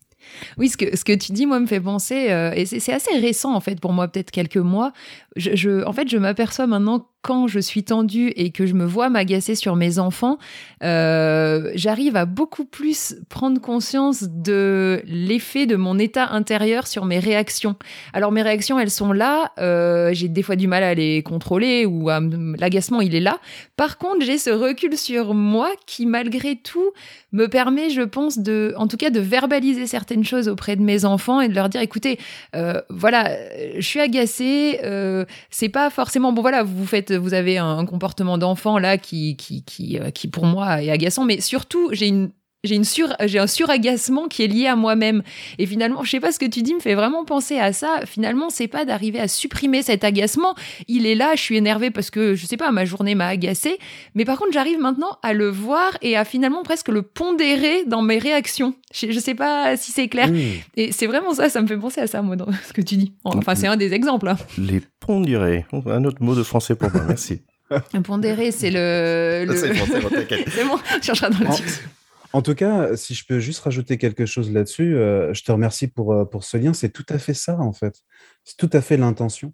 Oui, 0.57 0.69
ce 0.69 0.77
que, 0.77 0.95
ce 0.95 1.03
que 1.03 1.13
tu 1.13 1.31
dis, 1.31 1.45
moi, 1.45 1.59
me 1.59 1.65
fait 1.65 1.81
penser, 1.81 2.31
euh, 2.31 2.53
et 2.53 2.65
c'est 2.65 2.93
assez 2.93 3.17
récent, 3.17 3.53
en 3.53 3.59
fait, 3.59 3.79
pour 3.79 3.91
moi, 3.91 4.07
peut-être 4.07 4.31
quelques 4.31 4.57
mois. 4.57 4.93
Je, 5.35 5.83
en 5.83 5.93
fait, 5.93 6.07
je 6.07 6.17
m'aperçois 6.17 6.67
maintenant, 6.67 7.09
quand 7.23 7.47
je 7.47 7.59
suis 7.59 7.83
tendue 7.83 8.31
et 8.35 8.51
que 8.51 8.65
je 8.65 8.73
me 8.73 8.85
vois 8.85 9.09
m'agacer 9.09 9.55
sur 9.55 9.75
mes 9.75 9.97
enfants, 9.97 10.37
euh, 10.83 11.71
j'arrive 11.73 12.15
à 12.17 12.25
beaucoup 12.25 12.65
plus 12.65 13.15
prendre 13.29 13.59
conscience 13.59 14.23
de 14.23 15.01
l'effet 15.05 15.65
de 15.65 15.77
mon 15.77 15.97
état 15.97 16.29
intérieur 16.31 16.85
sur 16.85 17.05
mes 17.05 17.19
réactions. 17.19 17.75
Alors, 18.11 18.31
mes 18.33 18.41
réactions, 18.41 18.77
elles 18.77 18.91
sont 18.91 19.13
là. 19.13 19.53
Euh, 19.57 20.09
j'ai 20.13 20.27
des 20.27 20.43
fois 20.43 20.57
du 20.57 20.67
mal 20.67 20.83
à 20.83 20.93
les 20.93 21.23
contrôler 21.23 21.85
ou 21.85 22.09
l'agacement, 22.57 22.99
il 22.99 23.15
est 23.15 23.21
là. 23.21 23.39
Par 23.77 23.97
contre, 23.97 24.25
j'ai 24.25 24.37
ce 24.37 24.49
recul 24.49 24.97
sur 24.97 25.33
moi 25.33 25.69
qui, 25.87 26.05
malgré 26.05 26.57
tout, 26.57 26.91
me 27.31 27.47
permet, 27.47 27.89
je 27.89 28.01
pense, 28.01 28.37
de, 28.37 28.73
en 28.77 28.87
tout 28.87 28.97
cas, 28.97 29.09
de 29.09 29.21
verbaliser 29.21 29.87
certaines 29.87 30.13
une 30.13 30.23
chose 30.23 30.47
auprès 30.47 30.75
de 30.75 30.81
mes 30.81 31.05
enfants 31.05 31.41
et 31.41 31.47
de 31.47 31.55
leur 31.55 31.69
dire 31.69 31.81
écoutez, 31.81 32.19
euh, 32.55 32.79
voilà, 32.89 33.31
je 33.77 33.81
suis 33.81 33.99
agacée, 33.99 34.79
c'est 35.49 35.69
pas 35.69 35.89
forcément 35.89 36.33
bon. 36.33 36.41
Voilà, 36.41 36.61
vous 36.61 36.85
faites, 36.85 37.12
vous 37.17 37.33
avez 37.33 37.57
un, 37.57 37.85
comportement 37.85 38.37
d'enfant 38.37 38.77
là 38.77 38.97
qui 38.97 39.35
qui 39.35 39.63
qui 39.63 39.99
euh, 39.99 40.11
qui 40.11 40.27
pour 40.27 40.45
moi 40.45 40.81
est 40.81 40.89
agaçant, 40.89 41.25
mais 41.25 41.41
surtout 41.41 41.89
j'ai 41.91 42.07
une 42.07 42.31
j'ai 42.63 42.75
une 42.75 42.85
sur, 42.85 43.13
j'ai 43.25 43.39
un 43.39 43.47
suragacement 43.47 44.27
qui 44.27 44.43
est 44.43 44.47
lié 44.47 44.67
à 44.67 44.75
moi-même. 44.75 45.21
Et 45.57 45.65
finalement, 45.65 46.03
je 46.03 46.11
sais 46.11 46.19
pas 46.21 46.31
ce 46.31 46.39
que 46.39 46.45
tu 46.45 46.61
dis 46.61 46.73
me 46.73 46.79
fait 46.79 46.95
vraiment 46.95 47.25
penser 47.25 47.59
à 47.59 47.73
ça. 47.73 48.01
Finalement, 48.05 48.49
c'est 48.49 48.69
pas 48.69 48.85
d'arriver 48.85 49.19
à 49.19 49.27
supprimer 49.27 49.81
cet 49.81 50.05
agacement. 50.05 50.55
Il 50.87 51.05
est 51.05 51.15
là, 51.15 51.35
je 51.35 51.41
suis 51.41 51.57
énervée 51.57 51.91
parce 51.91 52.09
que 52.09 52.35
je 52.35 52.45
sais 52.45 52.55
pas, 52.55 52.71
ma 52.71 52.85
journée 52.85 53.15
m'a 53.15 53.27
agacé. 53.27 53.77
Mais 54.15 54.23
par 54.23 54.37
contre, 54.37 54.53
j'arrive 54.53 54.79
maintenant 54.79 55.17
à 55.23 55.33
le 55.33 55.49
voir 55.49 55.97
et 56.01 56.15
à 56.15 56.23
finalement 56.23 56.63
presque 56.63 56.87
le 56.87 57.01
pondérer 57.01 57.83
dans 57.85 58.01
mes 58.01 58.17
réactions. 58.17 58.73
Je, 58.93 59.11
je 59.11 59.19
sais 59.19 59.35
pas 59.35 59.75
si 59.75 59.91
c'est 59.91 60.07
clair. 60.07 60.29
Et 60.77 60.93
c'est 60.93 61.07
vraiment 61.07 61.33
ça, 61.33 61.49
ça 61.49 61.61
me 61.61 61.67
fait 61.67 61.77
penser 61.77 61.99
à 61.99 62.07
ça, 62.07 62.21
moi, 62.21 62.37
dans 62.37 62.47
ce 62.65 62.71
que 62.71 62.81
tu 62.81 62.95
dis. 62.95 63.13
Enfin, 63.25 63.55
c'est 63.55 63.67
un 63.67 63.75
des 63.75 63.93
exemples. 63.93 64.29
Hein. 64.29 64.37
Les 64.57 64.81
pondérer. 65.01 65.65
Un 65.85 66.05
autre 66.05 66.21
mot 66.21 66.33
de 66.33 66.43
français 66.43 66.75
pour 66.75 66.89
moi. 66.93 67.03
Merci. 67.09 67.41
Pondérer, 68.03 68.51
c'est 68.51 68.71
le. 68.71 69.45
le... 69.47 69.55
C'est 69.57 70.65
bon, 70.65 70.77
je 71.01 71.05
chercherai 71.05 71.29
dans 71.31 71.39
le 71.39 71.47
en 71.47 71.57
tout 72.41 72.55
cas, 72.55 72.95
si 72.95 73.13
je 73.13 73.25
peux 73.27 73.39
juste 73.39 73.59
rajouter 73.59 73.99
quelque 73.99 74.25
chose 74.25 74.51
là-dessus, 74.51 74.95
euh, 74.95 75.33
je 75.35 75.43
te 75.43 75.51
remercie 75.51 75.87
pour, 75.87 76.13
euh, 76.13 76.25
pour 76.25 76.43
ce 76.43 76.57
lien. 76.57 76.73
C'est 76.73 76.89
tout 76.89 77.05
à 77.09 77.19
fait 77.19 77.35
ça, 77.35 77.59
en 77.59 77.73
fait. 77.73 78.01
C'est 78.43 78.57
tout 78.57 78.69
à 78.73 78.81
fait 78.81 78.97
l'intention. 78.97 79.53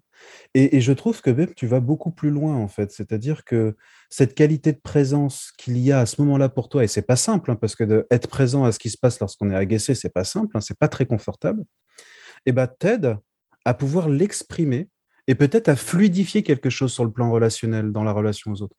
Et, 0.54 0.80
je 0.80 0.92
trouve 0.92 1.20
que 1.20 1.28
même 1.28 1.52
tu 1.54 1.66
vas 1.66 1.80
beaucoup 1.80 2.10
plus 2.10 2.30
loin, 2.30 2.56
en 2.56 2.68
fait. 2.68 2.90
C'est-à-dire 2.90 3.44
que 3.44 3.76
cette 4.08 4.34
qualité 4.34 4.72
de 4.72 4.80
présence 4.82 5.52
qu'il 5.58 5.76
y 5.76 5.92
a 5.92 6.00
à 6.00 6.06
ce 6.06 6.22
moment-là 6.22 6.48
pour 6.48 6.70
toi, 6.70 6.82
et 6.82 6.86
c'est 6.88 7.02
pas 7.02 7.16
simple, 7.16 7.50
hein, 7.50 7.56
parce 7.56 7.76
que 7.76 7.84
d'être 7.84 8.28
présent 8.28 8.64
à 8.64 8.72
ce 8.72 8.78
qui 8.78 8.88
se 8.88 8.96
passe 8.96 9.20
lorsqu'on 9.20 9.50
est 9.50 9.56
agacé, 9.56 9.94
c'est 9.94 10.12
pas 10.12 10.24
simple, 10.24 10.56
hein, 10.56 10.60
c'est 10.62 10.78
pas 10.78 10.88
très 10.88 11.04
confortable, 11.04 11.60
et 11.60 12.50
eh 12.50 12.52
ben, 12.52 12.66
t'aide 12.66 13.18
à 13.66 13.74
pouvoir 13.74 14.08
l'exprimer 14.08 14.88
et 15.26 15.34
peut-être 15.34 15.68
à 15.68 15.76
fluidifier 15.76 16.42
quelque 16.42 16.70
chose 16.70 16.92
sur 16.94 17.04
le 17.04 17.12
plan 17.12 17.30
relationnel 17.30 17.92
dans 17.92 18.04
la 18.04 18.12
relation 18.12 18.52
aux 18.52 18.62
autres. 18.62 18.76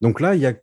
Donc 0.00 0.20
là, 0.20 0.34
il 0.34 0.40
y 0.40 0.46
a 0.46 0.54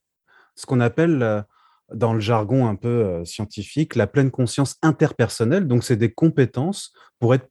ce 0.56 0.66
qu'on 0.66 0.82
appelle 0.82 1.46
dans 1.94 2.14
le 2.14 2.20
jargon 2.20 2.68
un 2.68 2.76
peu 2.76 2.88
euh, 2.88 3.26
scientifique, 3.26 3.96
la 3.96 4.08
pleine 4.08 4.32
conscience 4.32 4.76
interpersonnelle. 4.82 5.68
Donc, 5.68 5.84
c'est 5.84 5.96
des 5.96 6.12
compétences 6.12 6.94
pour 7.20 7.34
être 7.34 7.50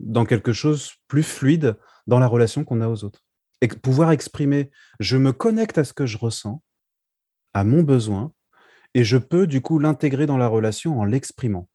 dans 0.00 0.24
quelque 0.24 0.52
chose 0.52 0.92
plus 1.08 1.22
fluide 1.22 1.76
dans 2.06 2.18
la 2.18 2.26
relation 2.26 2.64
qu'on 2.64 2.80
a 2.80 2.88
aux 2.88 3.04
autres. 3.04 3.20
Et 3.62 3.68
pouvoir 3.68 4.12
exprimer, 4.12 4.70
je 5.00 5.16
me 5.16 5.32
connecte 5.32 5.78
à 5.78 5.84
ce 5.84 5.92
que 5.92 6.06
je 6.06 6.18
ressens, 6.18 6.62
à 7.54 7.64
mon 7.64 7.82
besoin, 7.82 8.32
et 8.94 9.04
je 9.04 9.16
peux 9.16 9.46
du 9.46 9.60
coup 9.60 9.78
l'intégrer 9.78 10.26
dans 10.26 10.36
la 10.36 10.48
relation 10.48 11.00
en 11.00 11.04
l'exprimant. 11.04 11.68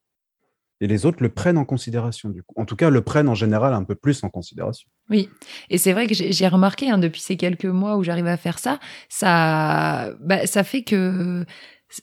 Et 0.80 0.88
les 0.88 1.06
autres 1.06 1.22
le 1.22 1.28
prennent 1.28 1.58
en 1.58 1.64
considération, 1.64 2.28
du 2.28 2.42
coup. 2.42 2.54
En 2.60 2.64
tout 2.64 2.74
cas, 2.74 2.90
le 2.90 3.02
prennent 3.02 3.28
en 3.28 3.36
général 3.36 3.72
un 3.72 3.84
peu 3.84 3.94
plus 3.94 4.24
en 4.24 4.30
considération. 4.30 4.90
Oui, 5.08 5.28
et 5.70 5.78
c'est 5.78 5.92
vrai 5.92 6.08
que 6.08 6.14
j'ai 6.14 6.48
remarqué 6.48 6.90
hein, 6.90 6.98
depuis 6.98 7.20
ces 7.20 7.36
quelques 7.36 7.66
mois 7.66 7.96
où 7.96 8.02
j'arrive 8.02 8.26
à 8.26 8.36
faire 8.36 8.58
ça, 8.58 8.80
ça, 9.08 10.10
bah, 10.20 10.44
ça 10.46 10.64
fait 10.64 10.82
que 10.82 11.46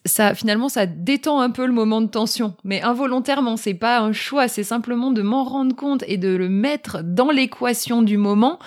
ça 0.06 0.36
finalement 0.36 0.70
ça 0.70 0.86
détend 0.86 1.42
un 1.42 1.50
peu 1.50 1.66
le 1.66 1.74
moment 1.74 2.02
de 2.02 2.08
tension. 2.08 2.56
Mais 2.64 2.82
involontairement 2.82 3.58
c'est 3.58 3.74
pas 3.74 4.00
un 4.00 4.12
choix 4.12 4.48
c'est 4.48 4.64
simplement 4.64 5.12
de 5.12 5.22
m'en 5.22 5.44
rendre 5.44 5.76
compte 5.76 6.04
et 6.08 6.18
de 6.18 6.30
le 6.30 6.50
mettre 6.50 7.02
dans 7.04 7.32
l'équation 7.32 8.02
du 8.02 8.18
moment. 8.18 8.60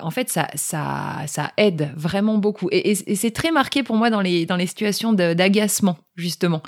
En 0.00 0.10
fait 0.10 0.28
ça 0.28 0.48
ça 0.54 1.22
ça 1.26 1.52
aide 1.56 1.92
vraiment 1.96 2.38
beaucoup. 2.38 2.68
Et, 2.72 2.94
c'est 2.94 3.30
très 3.30 3.50
marqué 3.50 3.82
pour 3.82 3.96
moi 3.96 4.10
dans 4.10 4.20
les 4.20 4.46
dans 4.46 4.56
les 4.56 4.66
situations 4.66 5.12
d'agacement 5.12 5.98
justement. 6.16 6.62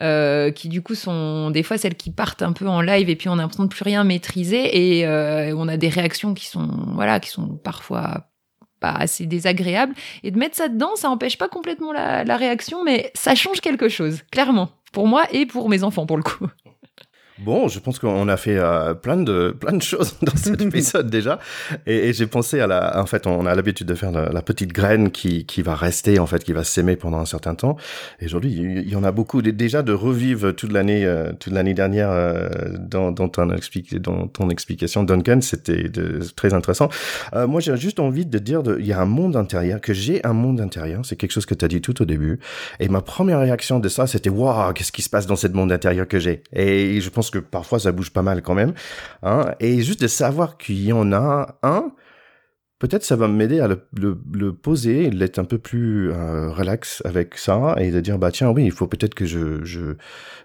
Euh, 0.00 0.50
qui 0.50 0.68
du 0.68 0.82
coup 0.82 0.96
sont 0.96 1.50
des 1.50 1.62
fois 1.62 1.78
celles 1.78 1.94
qui 1.94 2.10
partent 2.10 2.42
un 2.42 2.52
peu 2.52 2.66
en 2.66 2.80
live 2.80 3.08
et 3.08 3.14
puis 3.14 3.28
on 3.28 3.34
a 3.34 3.36
l'impression 3.36 3.62
de 3.62 3.68
plus 3.68 3.84
rien 3.84 4.02
maîtriser 4.02 4.98
et 4.98 5.06
euh, 5.06 5.54
on 5.56 5.68
a 5.68 5.76
des 5.76 5.88
réactions 5.88 6.34
qui 6.34 6.46
sont 6.46 6.68
voilà 6.94 7.20
qui 7.20 7.30
sont 7.30 7.56
parfois 7.62 8.26
assez 8.82 9.26
désagréable. 9.26 9.94
Et 10.22 10.30
de 10.30 10.38
mettre 10.38 10.56
ça 10.56 10.68
dedans, 10.68 10.96
ça 10.96 11.10
empêche 11.10 11.38
pas 11.38 11.48
complètement 11.48 11.92
la 11.92 12.36
réaction, 12.36 12.84
mais 12.84 13.10
ça 13.14 13.34
change 13.34 13.60
quelque 13.60 13.88
chose, 13.88 14.22
clairement. 14.30 14.70
Pour 14.92 15.06
moi 15.06 15.24
et 15.32 15.46
pour 15.46 15.68
mes 15.68 15.82
enfants, 15.82 16.06
pour 16.06 16.16
le 16.16 16.22
coup. 16.22 16.46
Bon, 17.38 17.66
je 17.66 17.80
pense 17.80 17.98
qu'on 17.98 18.28
a 18.28 18.36
fait 18.36 18.56
euh, 18.58 18.94
plein 18.94 19.16
de 19.16 19.56
plein 19.60 19.72
de 19.72 19.82
choses 19.82 20.16
dans 20.22 20.36
cet 20.36 20.60
épisode 20.60 21.10
déjà, 21.10 21.40
et, 21.86 22.08
et 22.08 22.12
j'ai 22.12 22.26
pensé 22.26 22.60
à 22.60 22.66
la. 22.68 23.00
En 23.00 23.06
fait, 23.06 23.26
on 23.26 23.44
a 23.44 23.54
l'habitude 23.54 23.88
de 23.88 23.94
faire 23.94 24.12
la, 24.12 24.42
petite 24.42 24.72
graine 24.72 25.10
qui 25.10 25.44
qui 25.44 25.62
va 25.62 25.74
rester 25.74 26.20
en 26.20 26.26
fait, 26.26 26.44
qui 26.44 26.52
va 26.52 26.62
s'aimer 26.62 26.96
pendant 26.96 27.18
un 27.18 27.24
certain 27.24 27.54
temps. 27.56 27.76
Et 28.20 28.26
aujourd'hui, 28.26 28.52
il 28.52 28.88
y 28.88 28.94
en 28.94 29.02
a 29.02 29.10
beaucoup 29.10 29.42
déjà 29.42 29.82
de 29.82 29.92
revivre 29.92 30.54
toute 30.54 30.70
l'année 30.70 31.04
euh, 31.04 31.32
toute 31.32 31.52
l'année 31.52 31.74
dernière 31.74 32.10
euh, 32.10 32.48
dans 32.78 33.10
dans 33.10 33.28
ton 33.28 33.50
expliqué 33.50 33.98
dans 33.98 34.28
ton 34.28 34.48
explication, 34.50 35.02
Duncan, 35.02 35.40
c'était 35.40 35.90
très 36.36 36.54
intéressant. 36.54 36.88
Euh, 37.34 37.46
moi, 37.46 37.60
j'ai 37.60 37.76
juste 37.76 38.00
envie 38.00 38.26
de 38.26 38.38
dire, 38.38 38.62
de, 38.62 38.78
il 38.78 38.86
y 38.86 38.92
a 38.92 39.00
un 39.00 39.06
monde 39.06 39.36
intérieur 39.36 39.80
que 39.80 39.92
j'ai 39.92 40.24
un 40.24 40.32
monde 40.32 40.60
intérieur. 40.60 41.04
C'est 41.04 41.16
quelque 41.16 41.32
chose 41.32 41.46
que 41.46 41.54
tu 41.54 41.64
as 41.64 41.68
dit 41.68 41.80
tout 41.80 42.00
au 42.00 42.04
début. 42.04 42.38
Et 42.80 42.88
ma 42.88 43.00
première 43.00 43.40
réaction 43.40 43.80
de 43.80 43.88
ça, 43.88 44.06
c'était 44.06 44.30
waouh, 44.30 44.72
qu'est-ce 44.72 44.92
qui 44.92 45.02
se 45.02 45.10
passe 45.10 45.26
dans 45.26 45.36
ce 45.36 45.48
monde 45.48 45.72
intérieur 45.72 46.06
que 46.06 46.18
j'ai? 46.18 46.42
Et 46.52 47.00
je 47.00 47.10
pense 47.10 47.23
que 47.30 47.38
parfois 47.38 47.78
ça 47.78 47.92
bouge 47.92 48.10
pas 48.10 48.22
mal 48.22 48.42
quand 48.42 48.54
même. 48.54 48.74
Hein, 49.22 49.54
et 49.60 49.82
juste 49.82 50.00
de 50.00 50.08
savoir 50.08 50.56
qu'il 50.56 50.84
y 50.84 50.92
en 50.92 51.12
a 51.12 51.58
un, 51.62 51.92
peut-être 52.78 53.04
ça 53.04 53.16
va 53.16 53.28
m'aider 53.28 53.60
à 53.60 53.68
le, 53.68 53.88
le, 54.32 54.52
poser, 54.52 55.10
l'être 55.10 55.38
un 55.38 55.44
peu 55.44 55.58
plus 55.58 56.10
euh, 56.10 56.50
relax 56.50 57.02
avec 57.04 57.36
ça 57.36 57.76
et 57.78 57.90
de 57.90 58.00
dire 58.00 58.18
bah 58.18 58.30
tiens 58.30 58.50
oui 58.50 58.64
il 58.64 58.72
faut 58.72 58.86
peut-être 58.86 59.14
que 59.14 59.24
je, 59.24 59.64
je 59.64 59.96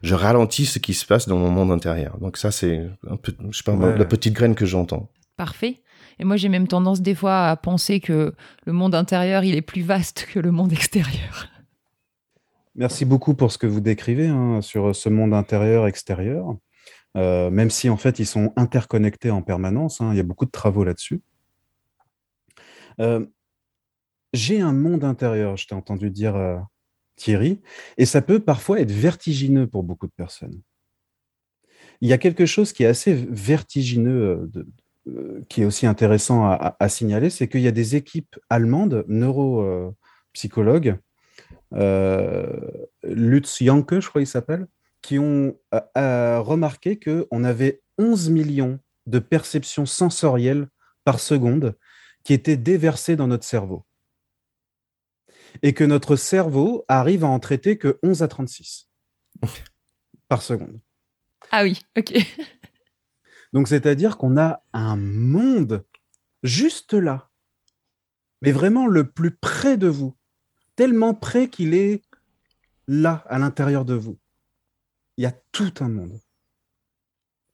je 0.04 0.16
ralentis 0.16 0.66
ce 0.66 0.80
qui 0.80 0.94
se 0.94 1.06
passe 1.06 1.28
dans 1.28 1.38
mon 1.38 1.52
monde 1.52 1.72
intérieur. 1.72 2.18
Donc 2.20 2.38
ça 2.38 2.52
c'est 2.52 2.90
un 3.10 3.18
peu 3.18 3.34
je 3.50 3.58
sais 3.58 3.64
pas 3.64 3.76
la 3.76 4.06
petite 4.06 4.34
graine 4.34 4.56
que 4.56 4.66
j'entends. 4.66 5.10
Parfait. 5.38 5.82
Et 6.20 6.24
moi 6.24 6.38
j'ai 6.38 6.50
même 6.50 6.68
tendance 6.68 7.02
des 7.02 7.16
fois 7.16 7.48
à 7.48 7.56
penser 7.56 8.00
que 8.00 8.34
le 8.66 8.74
monde 8.74 8.96
intérieur 8.96 9.44
il 9.44 9.56
est 9.56 9.62
plus 9.62 9.82
vaste 9.82 10.28
que 10.32 10.40
le 10.40 10.52
monde 10.52 10.72
extérieur. 10.72 11.50
Merci 12.76 13.04
beaucoup 13.04 13.34
pour 13.34 13.52
ce 13.52 13.58
que 13.58 13.68
vous 13.68 13.82
décrivez 13.82 14.28
hein, 14.28 14.62
sur 14.62 14.96
ce 14.96 15.10
monde 15.10 15.34
intérieur-extérieur. 15.34 16.56
Euh, 17.18 17.50
même 17.50 17.70
si 17.70 17.90
en 17.90 17.98
fait 17.98 18.20
ils 18.20 18.26
sont 18.26 18.54
interconnectés 18.56 19.32
en 19.32 19.42
permanence. 19.42 20.02
Hein, 20.02 20.12
il 20.14 20.18
y 20.18 20.20
a 20.20 20.24
beaucoup 20.24 20.46
de 20.46 20.52
travaux 20.52 20.84
là-dessus. 20.84 21.22
Euh, 23.00 23.26
j'ai 24.34 24.62
un 24.62 24.74
monde 24.74 25.04
intérieur, 25.04 25.58
je 25.58 25.68
t'ai 25.68 25.74
entendu 25.74 26.12
dire 26.12 26.36
euh, 26.36 26.58
Thierry, 27.16 27.62
et 27.98 28.06
ça 28.06 28.22
peut 28.22 28.40
parfois 28.40 28.80
être 28.80 28.92
vertigineux 28.92 29.68
pour 29.68 29.84
beaucoup 29.84 30.06
de 30.06 30.12
personnes. 30.12 30.62
Il 32.02 32.08
y 32.08 32.14
a 32.14 32.18
quelque 32.18 32.46
chose 32.46 32.72
qui 32.72 32.84
est 32.84 32.88
assez 32.88 33.14
vertigineux, 33.14 34.50
qui 35.50 35.64
est 35.64 35.66
aussi 35.66 35.86
intéressant 35.86 36.46
à, 36.50 36.90
signaler, 36.90 37.30
c'est 37.30 37.50
qu'il 37.50 37.60
y 37.60 37.68
a 37.68 37.72
des 37.72 37.98
équipes 37.98 38.38
allemandes, 38.50 39.04
neuropsychologues, 39.10 40.98
Lutz 43.04 43.64
Janke, 43.64 44.00
je 44.00 44.08
crois 44.08 44.22
qu'il 44.22 44.28
s'appelle, 44.28 44.68
qui 45.02 45.20
ont 45.20 45.58
remarqué 45.74 47.00
qu'on 47.00 47.44
avait 47.44 47.82
11 47.98 48.30
millions 48.30 48.80
de 49.08 49.20
perceptions 49.20 49.86
sensorielles 49.86 50.68
par 51.04 51.20
seconde 51.20 51.76
qui 52.24 52.34
étaient 52.34 52.58
déversées 52.58 53.16
dans 53.16 53.28
notre 53.28 53.46
cerveau. 53.46 53.86
Et 55.64 55.74
que 55.74 55.84
notre 55.84 56.16
cerveau 56.16 56.86
arrive 56.88 57.24
à 57.24 57.28
en 57.28 57.40
traiter 57.40 57.78
que 57.78 57.98
11 58.04 58.22
à 58.22 58.28
36 58.28 58.90
par 60.28 60.42
seconde. 60.42 60.80
Ah 61.52 61.64
oui, 61.64 61.82
ok. 61.98 62.14
Donc 63.54 63.68
c'est-à-dire 63.68 64.18
qu'on 64.18 64.38
a 64.38 64.62
un 64.74 64.96
monde 64.96 65.84
juste 66.44 66.94
là, 66.94 67.30
mais 68.42 68.52
vraiment 68.52 68.86
le 68.86 69.10
plus 69.10 69.32
près 69.32 69.78
de 69.78 69.88
vous, 69.88 70.16
tellement 70.76 71.14
près 71.14 71.50
qu'il 71.50 71.74
est 71.74 72.04
là, 72.88 73.24
à 73.28 73.40
l'intérieur 73.40 73.86
de 73.86 73.96
vous. 73.96 74.20
Il 75.20 75.24
y 75.24 75.26
a 75.26 75.34
tout 75.52 75.74
un 75.82 75.90
monde. 75.90 76.18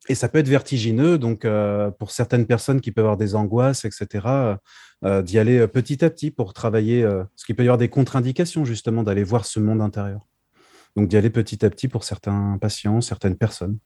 Et 0.08 0.14
ça 0.14 0.30
peut 0.30 0.38
être 0.38 0.48
vertigineux, 0.48 1.18
donc 1.18 1.46
euh, 1.46 1.90
pour 1.90 2.12
certaines 2.12 2.46
personnes 2.46 2.80
qui 2.80 2.92
peuvent 2.92 3.06
avoir 3.06 3.18
des 3.18 3.34
angoisses, 3.34 3.86
etc., 3.86 4.28
euh, 5.04 5.24
d'y 5.24 5.40
aller 5.40 5.58
euh, 5.58 5.68
petit 5.68 6.06
à 6.06 6.12
petit 6.12 6.30
pour 6.30 6.54
travailler, 6.54 7.02
parce 7.04 7.44
qu'il 7.44 7.56
peut 7.56 7.64
y 7.64 7.66
avoir 7.66 7.80
des 7.80 7.90
contre-indications 7.90 8.66
justement 8.66 9.02
d'aller 9.02 9.24
voir 9.24 9.48
ce 9.48 9.60
monde 9.60 9.82
intérieur. 9.82 10.28
Donc 10.96 11.08
d'y 11.08 11.18
aller 11.18 11.32
petit 11.32 11.66
à 11.66 11.72
petit 11.72 11.88
pour 11.88 12.04
certains 12.04 12.60
patients, 12.62 13.02
certaines 13.02 13.36
personnes. 13.36 13.80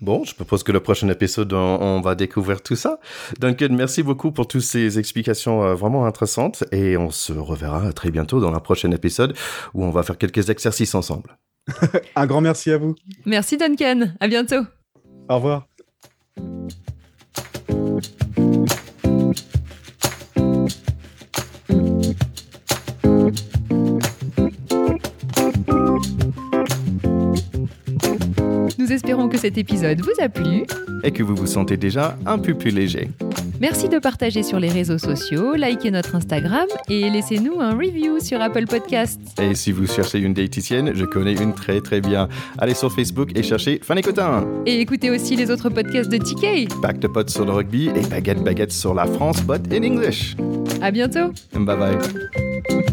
Bon, 0.00 0.24
je 0.24 0.34
propose 0.34 0.62
que 0.62 0.72
le 0.72 0.80
prochain 0.80 1.10
épisode, 1.10 1.52
on, 1.52 2.00
va 2.00 2.14
découvrir 2.14 2.62
tout 2.62 2.74
ça. 2.74 3.00
Duncan, 3.38 3.68
merci 3.70 4.02
beaucoup 4.02 4.32
pour 4.32 4.48
toutes 4.48 4.62
ces 4.62 4.98
explications 4.98 5.74
vraiment 5.74 6.06
intéressantes 6.06 6.64
et 6.72 6.96
on 6.96 7.10
se 7.10 7.34
reverra 7.34 7.92
très 7.92 8.10
bientôt 8.10 8.40
dans 8.40 8.54
un 8.54 8.60
prochain 8.60 8.90
épisode 8.92 9.36
où 9.74 9.84
on 9.84 9.90
va 9.90 10.02
faire 10.02 10.16
quelques 10.16 10.48
exercices 10.48 10.94
ensemble. 10.94 11.36
Un 12.16 12.26
grand 12.26 12.40
merci 12.40 12.70
à 12.70 12.78
vous. 12.78 12.94
Merci 13.26 13.56
Duncan. 13.56 14.12
À 14.20 14.28
bientôt. 14.28 14.62
Au 15.28 15.36
revoir. 15.36 15.66
Nous 28.78 28.92
espérons 28.92 29.28
que 29.28 29.38
cet 29.38 29.56
épisode 29.56 30.00
vous 30.00 30.10
a 30.20 30.28
plu 30.28 30.64
et 31.04 31.12
que 31.12 31.22
vous 31.22 31.34
vous 31.36 31.46
sentez 31.46 31.76
déjà 31.76 32.16
un 32.26 32.38
peu 32.38 32.54
plus 32.54 32.70
léger. 32.70 33.08
Merci 33.60 33.90
de 33.90 33.98
partager 33.98 34.42
sur 34.42 34.58
les 34.58 34.70
réseaux 34.70 34.96
sociaux, 34.96 35.54
likez 35.54 35.90
notre 35.90 36.14
Instagram 36.14 36.66
et 36.88 37.10
laissez-nous 37.10 37.60
un 37.60 37.72
review 37.72 38.18
sur 38.18 38.40
Apple 38.40 38.64
Podcasts. 38.66 39.20
Et 39.38 39.54
si 39.54 39.70
vous 39.70 39.86
cherchez 39.86 40.18
une 40.18 40.32
diététicienne, 40.32 40.92
je 40.94 41.04
connais 41.04 41.34
une 41.34 41.52
très 41.52 41.82
très 41.82 42.00
bien. 42.00 42.28
Allez 42.56 42.72
sur 42.72 42.90
Facebook 42.90 43.32
et 43.34 43.42
cherchez 43.42 43.78
Fanny 43.82 44.00
Cotin. 44.00 44.46
Et 44.64 44.80
écoutez 44.80 45.10
aussi 45.10 45.36
les 45.36 45.50
autres 45.50 45.68
podcasts 45.68 46.10
de 46.10 46.16
TK. 46.16 46.80
Back 46.80 47.00
de 47.00 47.08
potes 47.08 47.28
sur 47.28 47.44
le 47.44 47.52
rugby 47.52 47.90
et 47.94 48.06
baguette 48.08 48.42
baguette 48.42 48.72
sur 48.72 48.94
la 48.94 49.04
France, 49.04 49.42
but 49.42 49.60
in 49.70 49.82
English. 49.82 50.36
À 50.80 50.90
bientôt. 50.90 51.30
Bye 51.52 51.76
bye. 51.76 52.89